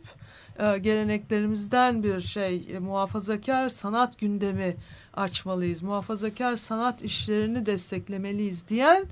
e, 0.59 0.77
geleneklerimizden 0.77 2.03
bir 2.03 2.21
şey 2.21 2.67
e, 2.71 2.79
muhafazakar 2.79 3.69
sanat 3.69 4.19
gündemi 4.19 4.75
açmalıyız. 5.13 5.81
Muhafazakar 5.81 6.55
sanat 6.55 7.01
işlerini 7.01 7.65
desteklemeliyiz 7.65 8.67
diyen 8.67 9.05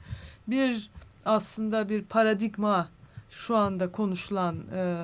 bir 0.48 0.90
aslında 1.26 1.90
bir 1.90 2.04
paradigma 2.04 2.88
şu 3.32 3.56
anda 3.56 3.92
konuşulan 3.92 4.56
e, 4.76 5.04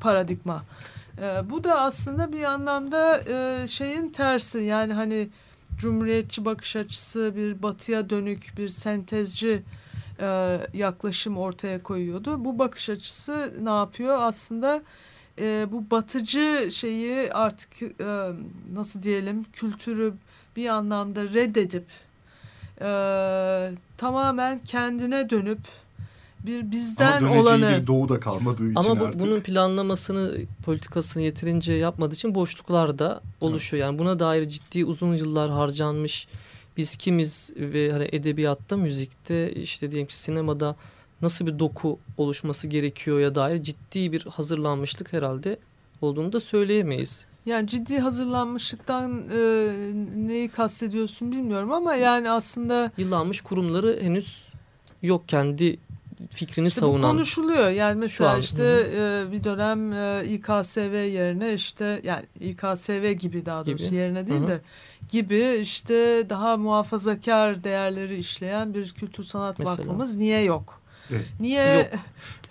paradigma. 0.00 0.64
E, 1.22 1.50
bu 1.50 1.64
da 1.64 1.80
aslında 1.80 2.32
bir 2.32 2.44
anlamda 2.44 3.20
e, 3.28 3.66
şeyin 3.66 4.08
tersi 4.08 4.58
yani 4.58 4.92
hani 4.92 5.28
cumhuriyetçi 5.78 6.44
bakış 6.44 6.76
açısı 6.76 7.32
bir 7.36 7.62
batıya 7.62 8.10
dönük 8.10 8.52
bir 8.56 8.68
sentezci 8.68 9.62
e, 10.20 10.58
yaklaşım 10.74 11.38
ortaya 11.38 11.82
koyuyordu. 11.82 12.44
Bu 12.44 12.58
bakış 12.58 12.90
açısı 12.90 13.54
ne 13.62 13.70
yapıyor? 13.70 14.16
Aslında 14.20 14.82
e, 15.38 15.66
bu 15.72 15.90
batıcı 15.90 16.68
şeyi 16.72 17.32
artık 17.32 17.82
e, 17.82 18.30
nasıl 18.72 19.02
diyelim 19.02 19.44
kültürü 19.52 20.14
bir 20.56 20.68
anlamda 20.68 21.22
reddedip 21.24 21.86
e, 22.80 22.90
tamamen 23.96 24.58
kendine 24.58 25.30
dönüp 25.30 25.60
bir 26.46 26.70
bizden 26.70 27.22
Ama 27.22 27.40
olanı 27.40 27.78
bir 27.82 27.86
doğuda 27.86 28.20
kalmadığı 28.20 28.64
için 28.70 28.74
Ama 28.74 29.00
bu, 29.00 29.04
artık. 29.04 29.20
bunun 29.20 29.40
planlamasını, 29.40 30.36
politikasını 30.64 31.22
yeterince 31.22 31.72
yapmadığı 31.72 32.14
için 32.14 32.34
boşluklar 32.34 32.98
da 32.98 33.20
oluşuyor. 33.40 33.86
Yani 33.86 33.98
buna 33.98 34.18
dair 34.18 34.48
ciddi 34.48 34.84
uzun 34.84 35.14
yıllar 35.14 35.50
harcanmış. 35.50 36.28
Biz 36.76 36.96
kimiz 36.96 37.50
ve 37.56 37.92
hani 37.92 38.08
edebiyatta, 38.12 38.76
müzikte, 38.76 39.52
işte 39.52 39.90
diyelim 39.90 40.08
ki 40.08 40.16
sinemada 40.16 40.76
nasıl 41.22 41.46
bir 41.46 41.58
doku 41.58 41.98
oluşması 42.16 42.68
gerekiyor 42.68 43.20
ya 43.20 43.34
dair 43.34 43.62
ciddi 43.62 44.12
bir 44.12 44.22
hazırlanmışlık 44.22 45.12
herhalde 45.12 45.58
olduğunu 46.02 46.32
da 46.32 46.40
söyleyemeyiz. 46.40 47.26
yani 47.46 47.66
ciddi 47.68 47.98
hazırlanmışlıktan 47.98 49.24
e, 49.32 49.38
neyi 50.16 50.48
kastediyorsun 50.48 51.32
bilmiyorum 51.32 51.72
ama 51.72 51.94
yani 51.94 52.30
aslında 52.30 52.92
Yıllanmış 52.96 53.40
kurumları 53.40 53.98
henüz 54.02 54.42
yok 55.02 55.28
kendi 55.28 55.78
fikrini 56.30 56.68
İşte 56.68 56.80
bu 56.80 56.84
savunan. 56.86 57.10
konuşuluyor. 57.10 57.70
Yani 57.70 57.98
mesela 57.98 58.30
an, 58.30 58.40
işte 58.40 58.62
e, 58.94 59.32
bir 59.32 59.44
dönem 59.44 59.92
e, 59.92 60.24
İKSV 60.24 60.94
yerine 61.12 61.54
işte 61.54 62.00
yani 62.04 62.24
İKSV 62.40 63.12
gibi 63.12 63.46
daha 63.46 63.66
doğrusu 63.66 63.84
Gibi. 63.84 63.94
yerine 63.94 64.26
değil 64.26 64.40
Hı 64.40 64.44
hı. 64.44 64.48
de 64.48 64.60
gibi 65.12 65.58
işte 65.60 66.26
daha 66.30 66.56
muhafazakar 66.56 67.64
değerleri 67.64 68.16
işleyen 68.18 68.74
bir 68.74 68.90
kültür 68.90 69.24
sanat 69.24 69.58
Mesela. 69.58 69.78
vakfımız 69.78 70.16
niye 70.16 70.40
yok? 70.42 70.80
Evet. 71.12 71.26
Niye 71.40 71.72
Yok. 71.72 71.86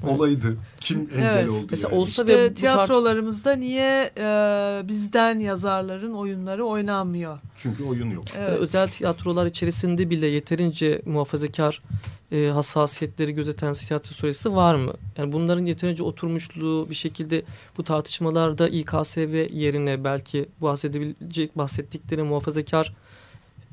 Olaydı. 0.03 0.57
Kim 0.79 0.99
engel 0.99 1.33
Evet. 1.33 1.49
oldu 1.49 1.67
Mesela 1.69 1.89
yani? 1.91 2.01
olsa 2.01 2.21
işte 2.23 2.37
ve 2.37 2.53
tiyatrolarımızda 2.53 3.55
niye 3.55 4.11
e, 4.17 4.23
bizden 4.87 5.39
yazarların 5.39 6.13
oyunları 6.13 6.65
oynanmıyor? 6.65 7.39
Çünkü 7.57 7.83
oyun 7.83 8.11
yok. 8.11 8.23
Evet. 8.37 8.59
özel 8.59 8.87
tiyatrolar 8.87 9.45
içerisinde 9.45 10.09
bile 10.09 10.27
yeterince 10.27 11.01
muhafazakar 11.05 11.81
e, 12.31 12.47
hassasiyetleri 12.47 13.33
gözeten 13.33 13.73
tiyatro 13.73 14.13
sayısı 14.13 14.55
var 14.55 14.75
mı? 14.75 14.93
Yani 15.17 15.33
bunların 15.33 15.65
yeterince 15.65 16.03
oturmuşluğu 16.03 16.89
bir 16.89 16.95
şekilde 16.95 17.43
bu 17.77 17.83
tartışmalarda 17.83 18.67
İKSV 18.67 19.47
yerine 19.53 20.03
belki 20.03 20.49
bahsedebilecek 20.61 21.57
bahsettikleri 21.57 22.23
muhafazakar 22.23 22.93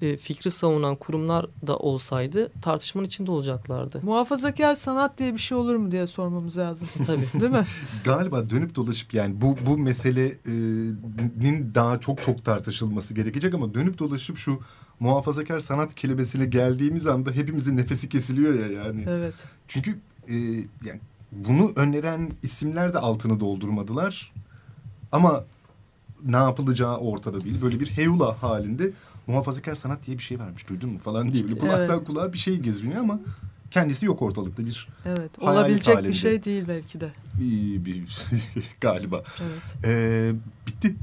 e, 0.02 0.16
fikri 0.16 0.50
savunan 0.50 0.96
kurumlar 0.96 1.46
da 1.66 1.76
olsaydı 1.76 2.52
tartışmanın 2.62 3.06
içinde 3.06 3.30
olacaklardı. 3.30 4.00
Muhafazakar 4.02 4.74
sanat 4.74 5.18
diye 5.18 5.32
bir 5.32 5.38
şey 5.38 5.58
olur 5.58 5.76
mu 5.76 5.92
diye 5.92 6.06
sormamız 6.06 6.58
lazım. 6.58 6.88
Tabii. 7.06 7.40
Değil 7.40 7.52
mi? 7.52 7.64
Galiba 8.04 8.50
dönüp 8.50 8.74
dolaşıp 8.74 9.14
yani 9.14 9.40
bu 9.40 9.56
bu 9.66 9.78
meselenin 9.78 11.74
daha 11.74 12.00
çok 12.00 12.22
çok 12.22 12.44
tartışılması 12.44 13.14
gerekecek 13.14 13.54
ama 13.54 13.74
dönüp 13.74 13.98
dolaşıp 13.98 14.36
şu 14.36 14.60
muhafazakar 15.00 15.60
sanat 15.60 15.94
kelimesine 15.94 16.46
geldiğimiz 16.46 17.06
anda 17.06 17.30
hepimizin 17.30 17.76
nefesi 17.76 18.08
kesiliyor 18.08 18.54
ya 18.54 18.84
yani. 18.84 19.04
Evet. 19.08 19.34
Çünkü 19.68 19.98
e, 20.28 20.34
yani 20.84 21.00
bunu 21.32 21.72
öneren 21.76 22.30
isimler 22.42 22.94
de 22.94 22.98
altını 22.98 23.40
doldurmadılar. 23.40 24.32
Ama 25.12 25.44
ne 26.24 26.36
yapılacağı 26.36 26.96
ortada 26.96 27.44
değil. 27.44 27.62
Böyle 27.62 27.80
bir 27.80 27.86
heyula 27.86 28.42
halinde 28.42 28.90
muhafazakar 29.26 29.74
sanat 29.74 30.06
diye 30.06 30.18
bir 30.18 30.22
şey 30.22 30.38
varmış 30.40 30.68
duydun 30.68 30.90
mu 30.90 30.98
falan 30.98 31.30
diye. 31.32 31.42
Böyle 31.48 31.58
kulaktan 31.58 31.96
Evet. 31.96 32.06
kulağa 32.06 32.32
bir 32.32 32.38
şey 32.38 32.56
geziniyor 32.56 33.00
ama 33.00 33.20
kendisi 33.70 34.06
yok 34.06 34.22
ortalıkta 34.22 34.66
bir 34.66 34.88
Evet. 35.06 35.30
Olabilecek 35.40 35.96
halinde. 35.96 36.08
bir 36.08 36.14
şey 36.14 36.44
değil 36.44 36.64
belki 36.68 37.00
de. 37.00 37.08
bir, 37.40 37.84
bir 37.84 38.04
galiba. 38.80 39.22
Evet. 39.42 39.84
Ee, 39.84 40.32
bitti. 40.66 40.94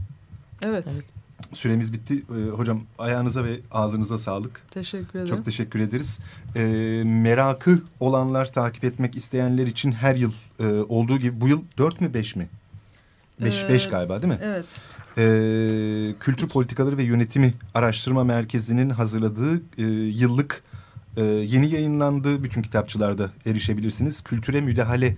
Evet. 0.66 0.86
Evet. 0.94 1.06
Süremiz 1.54 1.94
bitti. 1.94 2.24
Ee, 2.30 2.50
hocam 2.50 2.82
ayağınıza 3.00 3.44
ve 3.44 3.60
ağzınıza 3.72 4.18
sağlık. 4.18 4.62
Teşekkür 4.72 5.20
ederim. 5.20 5.36
Çok 5.36 5.46
teşekkür 5.46 5.80
ederiz. 5.80 6.20
Ee, 6.56 7.02
merakı 7.06 7.82
olanlar, 8.00 8.52
takip 8.54 8.84
etmek 8.84 9.16
isteyenler 9.16 9.68
için 9.68 9.92
her 9.92 10.16
yıl 10.16 10.32
e, 10.60 10.66
olduğu 10.68 11.18
gibi 11.20 11.42
bu 11.42 11.48
yıl 11.48 11.62
dört 11.78 12.02
mü 12.02 12.14
beş 12.14 12.36
mi? 12.36 12.50
Beş, 13.42 13.64
Ee, 13.64 13.70
beş 13.70 13.90
galiba 13.90 14.22
değil 14.22 14.34
mi? 14.34 14.40
Evet. 14.44 14.66
Ee, 15.18 16.16
Kültür 16.20 16.48
Politikaları 16.48 16.98
ve 16.98 17.04
Yönetimi 17.04 17.54
Araştırma 17.74 18.24
Merkezi'nin 18.24 18.90
hazırladığı 18.90 19.56
e, 19.78 19.84
yıllık 19.94 20.64
e, 21.18 21.24
yeni 21.24 21.70
yayınlandı. 21.70 22.44
Bütün 22.44 22.62
kitapçılarda 22.62 23.30
erişebilirsiniz. 23.46 24.22
Kültüre 24.22 24.62
müdahale 24.62 25.18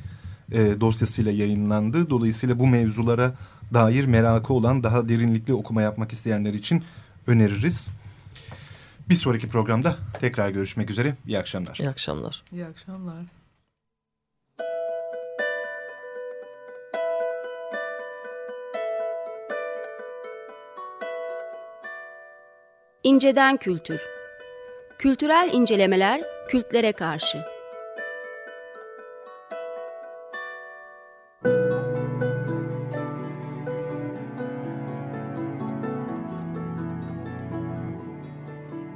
e, 0.51 0.81
dosyasıyla 0.81 1.31
yayınlandı. 1.31 2.09
Dolayısıyla 2.09 2.59
bu 2.59 2.67
mevzulara 2.67 3.35
dair 3.73 4.05
merakı 4.05 4.53
olan 4.53 4.83
daha 4.83 5.09
derinlikli 5.09 5.53
okuma 5.53 5.81
yapmak 5.81 6.11
isteyenler 6.11 6.53
için 6.53 6.83
öneririz. 7.27 7.89
Bir 9.09 9.15
sonraki 9.15 9.49
programda 9.49 9.97
tekrar 10.19 10.49
görüşmek 10.49 10.89
üzere. 10.89 11.15
İyi 11.27 11.39
akşamlar. 11.39 11.77
İyi 11.79 11.89
akşamlar. 11.89 12.43
İyi 12.51 12.65
akşamlar. 12.65 13.42
İnceden 23.03 23.57
Kültür 23.57 24.01
Kültürel 24.99 25.49
incelemeler 25.53 26.21
kültlere 26.47 26.91
karşı. 26.91 27.37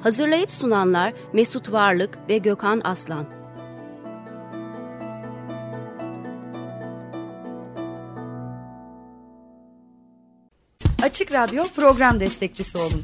Hazırlayıp 0.03 0.51
sunanlar 0.51 1.13
Mesut 1.33 1.71
Varlık 1.71 2.17
ve 2.29 2.37
Gökhan 2.37 2.81
Aslan. 2.83 3.25
Açık 11.03 11.31
Radyo 11.31 11.63
program 11.75 12.19
destekçisi 12.19 12.77
olun. 12.77 13.03